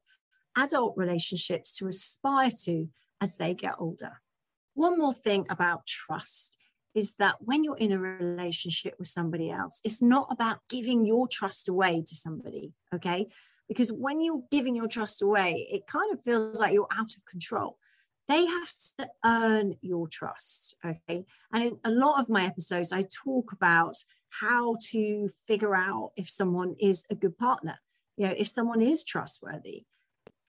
adult 0.55 0.93
relationships 0.97 1.75
to 1.77 1.87
aspire 1.87 2.51
to 2.63 2.87
as 3.19 3.35
they 3.35 3.53
get 3.53 3.75
older. 3.79 4.21
One 4.75 4.97
more 4.97 5.13
thing 5.13 5.45
about 5.49 5.85
trust 5.85 6.57
is 6.95 7.13
that 7.19 7.35
when 7.39 7.63
you're 7.63 7.77
in 7.77 7.91
a 7.91 7.99
relationship 7.99 8.95
with 8.99 9.07
somebody 9.07 9.49
else, 9.49 9.81
it's 9.83 10.01
not 10.01 10.27
about 10.31 10.59
giving 10.69 11.05
your 11.05 11.27
trust 11.27 11.67
away 11.67 12.03
to 12.05 12.15
somebody, 12.15 12.71
okay? 12.93 13.27
Because 13.67 13.91
when 13.91 14.21
you're 14.21 14.43
giving 14.51 14.75
your 14.75 14.87
trust 14.87 15.21
away, 15.21 15.67
it 15.71 15.87
kind 15.87 16.13
of 16.13 16.23
feels 16.23 16.59
like 16.59 16.73
you're 16.73 16.87
out 16.91 17.15
of 17.15 17.25
control. 17.25 17.77
They 18.27 18.45
have 18.45 18.73
to 18.99 19.09
earn 19.25 19.75
your 19.81 20.07
trust, 20.07 20.75
okay? 20.85 21.25
And 21.51 21.63
in 21.63 21.79
a 21.83 21.91
lot 21.91 22.21
of 22.21 22.29
my 22.29 22.45
episodes, 22.45 22.91
I 22.91 23.03
talk 23.03 23.51
about 23.51 23.95
how 24.29 24.77
to 24.91 25.29
figure 25.47 25.75
out 25.75 26.11
if 26.15 26.29
someone 26.29 26.75
is 26.79 27.05
a 27.09 27.15
good 27.15 27.37
partner, 27.37 27.79
you 28.17 28.27
know, 28.27 28.33
if 28.37 28.47
someone 28.47 28.81
is 28.81 29.03
trustworthy. 29.03 29.83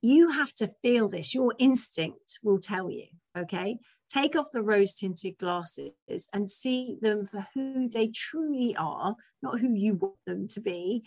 You 0.02 0.30
have 0.30 0.52
to 0.54 0.70
feel 0.82 1.08
this, 1.08 1.34
your 1.34 1.54
instinct 1.58 2.38
will 2.42 2.60
tell 2.60 2.90
you, 2.90 3.06
okay? 3.36 3.78
Take 4.14 4.36
off 4.36 4.52
the 4.52 4.62
rose 4.62 4.94
tinted 4.94 5.36
glasses 5.38 6.28
and 6.32 6.50
see 6.50 6.98
them 7.00 7.26
for 7.26 7.46
who 7.54 7.88
they 7.88 8.08
truly 8.08 8.76
are, 8.76 9.16
not 9.42 9.58
who 9.58 9.74
you 9.74 9.94
want 9.94 10.14
them 10.26 10.46
to 10.48 10.60
be. 10.60 11.02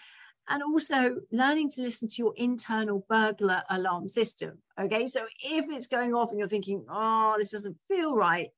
And 0.50 0.64
also 0.64 1.18
learning 1.32 1.70
to 1.72 1.82
listen 1.82 2.08
to 2.08 2.16
your 2.18 2.34
internal 2.38 3.06
burglar 3.10 3.64
alarm 3.70 4.08
system. 4.08 4.60
Okay. 4.80 5.06
So 5.08 5.26
if 5.44 5.66
it's 5.70 5.88
going 5.88 6.14
off 6.14 6.30
and 6.30 6.40
you're 6.40 6.48
thinking, 6.48 6.86
oh, 6.90 7.36
this 7.38 7.52
doesn't 7.52 7.78
feel 7.88 8.16
right, 8.16 8.50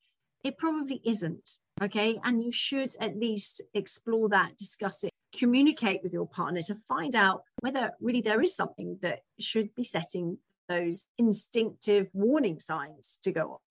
it 0.44 0.58
probably 0.58 1.02
isn't. 1.04 1.58
Okay. 1.82 2.20
And 2.24 2.44
you 2.44 2.52
should 2.52 2.96
at 3.00 3.18
least 3.18 3.62
explore 3.74 4.30
that, 4.30 4.56
discuss 4.58 5.04
it, 5.04 5.12
communicate 5.36 6.02
with 6.04 6.14
your 6.14 6.28
partner 6.28 6.62
to 6.64 6.78
find 6.88 7.16
out 7.16 7.44
whether 7.62 7.92
really 8.00 8.22
there 8.22 8.42
is 8.42 8.56
something 8.56 9.00
that 9.02 9.22
should 9.40 9.74
be 9.74 9.84
setting 9.84 10.38
those 10.68 11.06
instinctive 11.18 12.08
warning 12.14 12.60
signs 12.60 13.18
to 13.24 13.32
go 13.32 13.54
off 13.54 13.62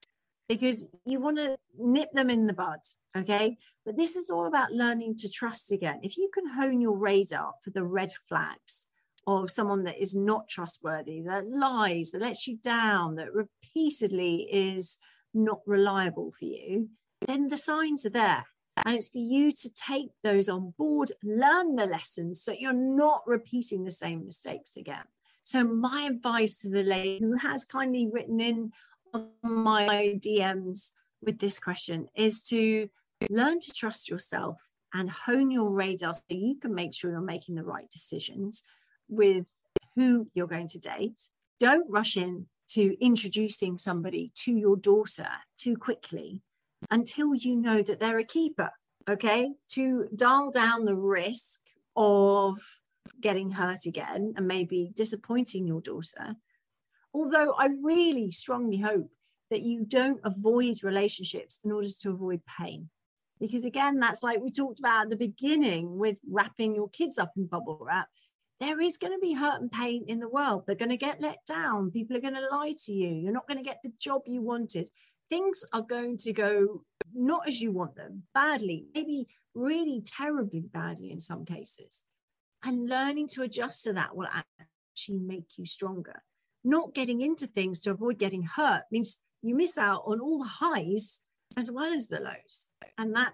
because 0.48 0.88
you 1.04 1.20
want 1.20 1.36
to 1.36 1.58
nip 1.78 2.10
them 2.12 2.30
in 2.30 2.46
the 2.46 2.52
bud. 2.52 2.80
Okay. 3.16 3.56
But 3.84 3.96
this 3.96 4.16
is 4.16 4.30
all 4.30 4.46
about 4.46 4.72
learning 4.72 5.16
to 5.18 5.30
trust 5.30 5.72
again. 5.72 6.00
If 6.02 6.16
you 6.16 6.30
can 6.32 6.44
hone 6.46 6.80
your 6.80 6.96
radar 6.96 7.52
for 7.62 7.70
the 7.70 7.84
red 7.84 8.12
flags 8.28 8.86
of 9.26 9.50
someone 9.50 9.84
that 9.84 10.00
is 10.00 10.14
not 10.14 10.48
trustworthy, 10.48 11.22
that 11.22 11.46
lies, 11.46 12.10
that 12.10 12.22
lets 12.22 12.46
you 12.46 12.56
down, 12.58 13.16
that 13.16 13.32
repeatedly 13.32 14.48
is 14.50 14.98
not 15.34 15.60
reliable 15.66 16.32
for 16.38 16.46
you, 16.46 16.88
then 17.26 17.48
the 17.48 17.56
signs 17.56 18.06
are 18.06 18.10
there. 18.10 18.44
And 18.84 18.94
it's 18.94 19.08
for 19.08 19.18
you 19.18 19.52
to 19.52 19.70
take 19.70 20.10
those 20.22 20.48
on 20.48 20.72
board, 20.78 21.12
learn 21.22 21.76
the 21.76 21.86
lessons 21.86 22.42
so 22.42 22.52
you're 22.52 22.72
not 22.72 23.22
repeating 23.26 23.84
the 23.84 23.90
same 23.90 24.24
mistakes 24.24 24.76
again. 24.76 25.04
So, 25.42 25.64
my 25.64 26.02
advice 26.02 26.58
to 26.60 26.68
the 26.68 26.82
lady 26.82 27.20
who 27.20 27.36
has 27.36 27.64
kindly 27.64 28.08
written 28.12 28.38
in 28.38 28.70
my 29.42 30.18
DMs 30.18 30.90
with 31.22 31.38
this 31.38 31.58
question 31.58 32.08
is 32.14 32.42
to 32.44 32.88
learn 33.30 33.60
to 33.60 33.72
trust 33.72 34.08
yourself 34.08 34.56
and 34.94 35.10
hone 35.10 35.50
your 35.50 35.70
radar 35.70 36.14
so 36.14 36.22
you 36.28 36.56
can 36.58 36.74
make 36.74 36.94
sure 36.94 37.10
you're 37.10 37.20
making 37.20 37.54
the 37.54 37.62
right 37.62 37.88
decisions 37.90 38.62
with 39.08 39.44
who 39.96 40.28
you're 40.34 40.46
going 40.46 40.68
to 40.68 40.78
date. 40.78 41.20
Don't 41.60 41.90
rush 41.90 42.16
in 42.16 42.46
to 42.68 42.96
introducing 43.04 43.78
somebody 43.78 44.30
to 44.34 44.52
your 44.52 44.76
daughter 44.76 45.28
too 45.56 45.76
quickly 45.76 46.42
until 46.90 47.34
you 47.34 47.56
know 47.56 47.82
that 47.82 47.98
they're 47.98 48.18
a 48.18 48.24
keeper. 48.24 48.70
Okay. 49.08 49.50
To 49.70 50.06
dial 50.14 50.50
down 50.50 50.84
the 50.84 50.94
risk 50.94 51.60
of 51.96 52.60
getting 53.20 53.50
hurt 53.50 53.86
again 53.86 54.34
and 54.36 54.46
maybe 54.46 54.90
disappointing 54.94 55.66
your 55.66 55.80
daughter, 55.80 56.36
Although 57.14 57.52
I 57.52 57.68
really 57.82 58.30
strongly 58.30 58.78
hope 58.78 59.10
that 59.50 59.62
you 59.62 59.84
don't 59.84 60.20
avoid 60.24 60.82
relationships 60.82 61.60
in 61.64 61.72
order 61.72 61.88
to 62.02 62.10
avoid 62.10 62.42
pain. 62.58 62.90
Because 63.40 63.64
again, 63.64 64.00
that's 64.00 64.22
like 64.22 64.40
we 64.40 64.50
talked 64.50 64.78
about 64.78 65.04
at 65.04 65.10
the 65.10 65.16
beginning 65.16 65.98
with 65.98 66.18
wrapping 66.28 66.74
your 66.74 66.88
kids 66.88 67.18
up 67.18 67.32
in 67.36 67.46
bubble 67.46 67.78
wrap. 67.80 68.08
There 68.60 68.80
is 68.80 68.98
going 68.98 69.12
to 69.12 69.20
be 69.20 69.34
hurt 69.34 69.60
and 69.60 69.70
pain 69.70 70.04
in 70.08 70.18
the 70.18 70.28
world. 70.28 70.64
They're 70.66 70.74
going 70.74 70.88
to 70.90 70.96
get 70.96 71.20
let 71.20 71.46
down. 71.46 71.92
People 71.92 72.16
are 72.16 72.20
going 72.20 72.34
to 72.34 72.48
lie 72.50 72.74
to 72.86 72.92
you. 72.92 73.14
You're 73.14 73.32
not 73.32 73.46
going 73.46 73.58
to 73.58 73.64
get 73.64 73.78
the 73.84 73.92
job 74.00 74.22
you 74.26 74.42
wanted. 74.42 74.90
Things 75.30 75.64
are 75.72 75.82
going 75.82 76.16
to 76.18 76.32
go 76.32 76.82
not 77.14 77.46
as 77.46 77.60
you 77.60 77.70
want 77.70 77.94
them, 77.94 78.24
badly, 78.34 78.86
maybe 78.94 79.28
really 79.54 80.02
terribly 80.04 80.60
badly 80.60 81.12
in 81.12 81.20
some 81.20 81.44
cases. 81.44 82.04
And 82.64 82.88
learning 82.88 83.28
to 83.28 83.42
adjust 83.42 83.84
to 83.84 83.92
that 83.92 84.16
will 84.16 84.26
actually 84.26 85.20
make 85.20 85.46
you 85.56 85.64
stronger 85.64 86.22
not 86.64 86.94
getting 86.94 87.20
into 87.20 87.46
things 87.46 87.80
to 87.80 87.90
avoid 87.90 88.18
getting 88.18 88.42
hurt 88.42 88.82
means 88.90 89.18
you 89.42 89.54
miss 89.54 89.78
out 89.78 90.02
on 90.06 90.20
all 90.20 90.38
the 90.38 90.48
highs 90.48 91.20
as 91.56 91.70
well 91.70 91.92
as 91.92 92.08
the 92.08 92.20
lows. 92.20 92.70
And 92.96 93.14
that 93.16 93.32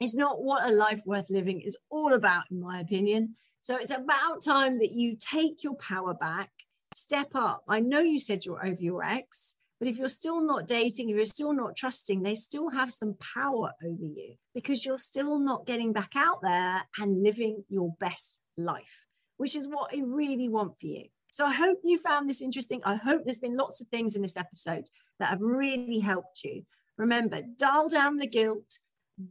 is 0.00 0.14
not 0.14 0.42
what 0.42 0.68
a 0.68 0.72
life 0.72 1.02
worth 1.04 1.28
living 1.28 1.60
is 1.60 1.76
all 1.90 2.14
about, 2.14 2.44
in 2.50 2.60
my 2.60 2.80
opinion. 2.80 3.36
So 3.60 3.76
it's 3.76 3.90
about 3.90 4.42
time 4.42 4.78
that 4.78 4.92
you 4.92 5.16
take 5.16 5.62
your 5.62 5.74
power 5.74 6.14
back, 6.14 6.50
step 6.94 7.30
up. 7.34 7.62
I 7.68 7.80
know 7.80 8.00
you 8.00 8.18
said 8.18 8.46
you're 8.46 8.64
over 8.64 8.80
your 8.80 9.04
ex, 9.04 9.54
but 9.78 9.88
if 9.88 9.96
you're 9.98 10.08
still 10.08 10.42
not 10.42 10.66
dating, 10.66 11.10
if 11.10 11.16
you're 11.16 11.24
still 11.24 11.52
not 11.52 11.76
trusting, 11.76 12.22
they 12.22 12.34
still 12.34 12.70
have 12.70 12.92
some 12.92 13.14
power 13.34 13.72
over 13.84 14.04
you 14.04 14.34
because 14.54 14.84
you're 14.84 14.98
still 14.98 15.38
not 15.38 15.66
getting 15.66 15.92
back 15.92 16.12
out 16.16 16.40
there 16.42 16.82
and 16.98 17.22
living 17.22 17.64
your 17.68 17.94
best 18.00 18.38
life, 18.56 19.04
which 19.36 19.54
is 19.54 19.66
what 19.66 19.90
I 19.94 20.00
really 20.04 20.48
want 20.48 20.78
for 20.80 20.86
you. 20.86 21.04
So 21.30 21.46
I 21.46 21.52
hope 21.52 21.78
you 21.84 21.98
found 21.98 22.28
this 22.28 22.42
interesting. 22.42 22.80
I 22.84 22.96
hope 22.96 23.22
there's 23.24 23.38
been 23.38 23.56
lots 23.56 23.80
of 23.80 23.88
things 23.88 24.16
in 24.16 24.22
this 24.22 24.36
episode 24.36 24.88
that 25.18 25.28
have 25.28 25.40
really 25.40 26.00
helped 26.00 26.42
you. 26.44 26.64
Remember, 26.98 27.42
dial 27.56 27.88
down 27.88 28.18
the 28.18 28.26
guilt, 28.26 28.78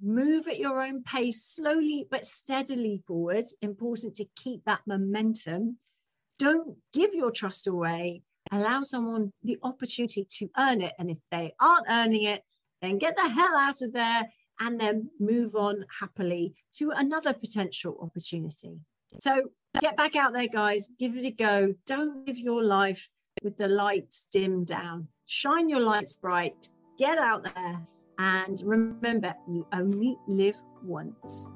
move 0.01 0.47
at 0.47 0.59
your 0.59 0.81
own 0.81 1.03
pace, 1.03 1.43
slowly 1.43 2.07
but 2.09 2.25
steadily 2.25 3.03
forward. 3.05 3.45
Important 3.61 4.15
to 4.15 4.25
keep 4.35 4.63
that 4.65 4.81
momentum. 4.87 5.77
Don't 6.37 6.77
give 6.93 7.13
your 7.13 7.31
trust 7.31 7.67
away. 7.67 8.23
Allow 8.51 8.83
someone 8.83 9.31
the 9.43 9.59
opportunity 9.61 10.25
to 10.37 10.49
earn 10.57 10.81
it. 10.81 10.93
And 10.97 11.11
if 11.11 11.17
they 11.31 11.53
aren't 11.59 11.87
earning 11.89 12.23
it, 12.23 12.43
then 12.81 12.97
get 12.97 13.15
the 13.15 13.27
hell 13.27 13.55
out 13.55 13.81
of 13.81 13.93
there 13.93 14.23
and 14.59 14.79
then 14.79 15.09
move 15.19 15.55
on 15.55 15.85
happily 15.99 16.53
to 16.75 16.91
another 16.91 17.33
potential 17.33 17.97
opportunity. 18.01 18.79
So 19.19 19.49
get 19.81 19.97
back 19.97 20.15
out 20.15 20.33
there, 20.33 20.47
guys. 20.47 20.89
Give 20.97 21.15
it 21.15 21.25
a 21.25 21.31
go. 21.31 21.73
Don't 21.85 22.27
live 22.27 22.37
your 22.37 22.63
life 22.63 23.09
with 23.43 23.57
the 23.57 23.67
lights 23.67 24.25
dimmed 24.31 24.67
down. 24.67 25.07
Shine 25.25 25.69
your 25.69 25.81
lights 25.81 26.13
bright. 26.13 26.69
Get 26.97 27.17
out 27.17 27.43
there. 27.55 27.79
And 28.17 28.61
remember, 28.65 29.33
you 29.47 29.65
only 29.73 30.17
live 30.27 30.57
once. 30.83 31.49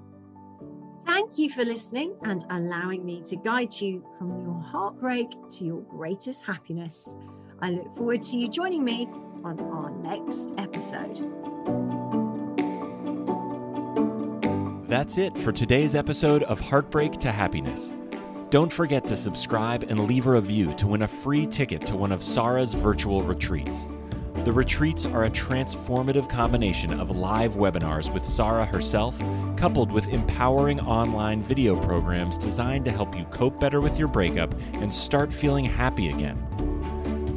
Thank 1.05 1.37
you 1.37 1.49
for 1.49 1.65
listening 1.65 2.15
and 2.23 2.45
allowing 2.49 3.05
me 3.05 3.21
to 3.23 3.35
guide 3.35 3.73
you 3.73 4.05
from 4.17 4.41
your 4.41 4.61
heartbreak 4.61 5.27
to 5.49 5.65
your 5.65 5.81
greatest 5.81 6.45
happiness. 6.45 7.15
I 7.61 7.71
look 7.71 7.95
forward 7.97 8.23
to 8.23 8.37
you 8.37 8.47
joining 8.47 8.85
me 8.85 9.09
on 9.43 9.59
our 9.59 9.89
next 9.89 10.51
episode. 10.57 11.19
That's 14.87 15.17
it 15.17 15.37
for 15.37 15.51
today's 15.51 15.95
episode 15.95 16.43
of 16.43 16.59
Heartbreak 16.61 17.13
to 17.21 17.31
Happiness. 17.31 17.95
Don't 18.53 18.71
forget 18.71 19.07
to 19.07 19.15
subscribe 19.15 19.81
and 19.89 20.07
leave 20.07 20.27
a 20.27 20.31
review 20.33 20.75
to 20.75 20.85
win 20.85 21.01
a 21.01 21.07
free 21.07 21.47
ticket 21.47 21.81
to 21.87 21.95
one 21.95 22.11
of 22.11 22.21
Sara's 22.21 22.75
virtual 22.75 23.23
retreats. 23.23 23.87
The 24.45 24.51
retreats 24.51 25.07
are 25.07 25.23
a 25.23 25.31
transformative 25.31 26.29
combination 26.29 26.99
of 26.99 27.15
live 27.15 27.55
webinars 27.55 28.13
with 28.13 28.27
Sarah 28.27 28.63
herself, 28.63 29.17
coupled 29.57 29.91
with 29.91 30.07
empowering 30.09 30.79
online 30.81 31.41
video 31.41 31.75
programs 31.81 32.37
designed 32.37 32.85
to 32.85 32.91
help 32.91 33.17
you 33.17 33.25
cope 33.31 33.59
better 33.59 33.81
with 33.81 33.97
your 33.97 34.07
breakup 34.07 34.53
and 34.73 34.93
start 34.93 35.33
feeling 35.33 35.65
happy 35.65 36.09
again. 36.09 36.37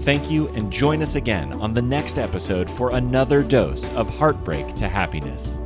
Thank 0.01 0.31
you, 0.31 0.49
and 0.49 0.71
join 0.71 1.01
us 1.01 1.15
again 1.15 1.55
on 1.55 1.73
the 1.73 1.81
next 1.81 2.19
episode 2.19 2.71
for 2.71 2.95
another 2.95 3.43
dose 3.43 3.89
of 3.93 4.15
Heartbreak 4.19 4.75
to 4.75 4.87
Happiness. 4.87 5.59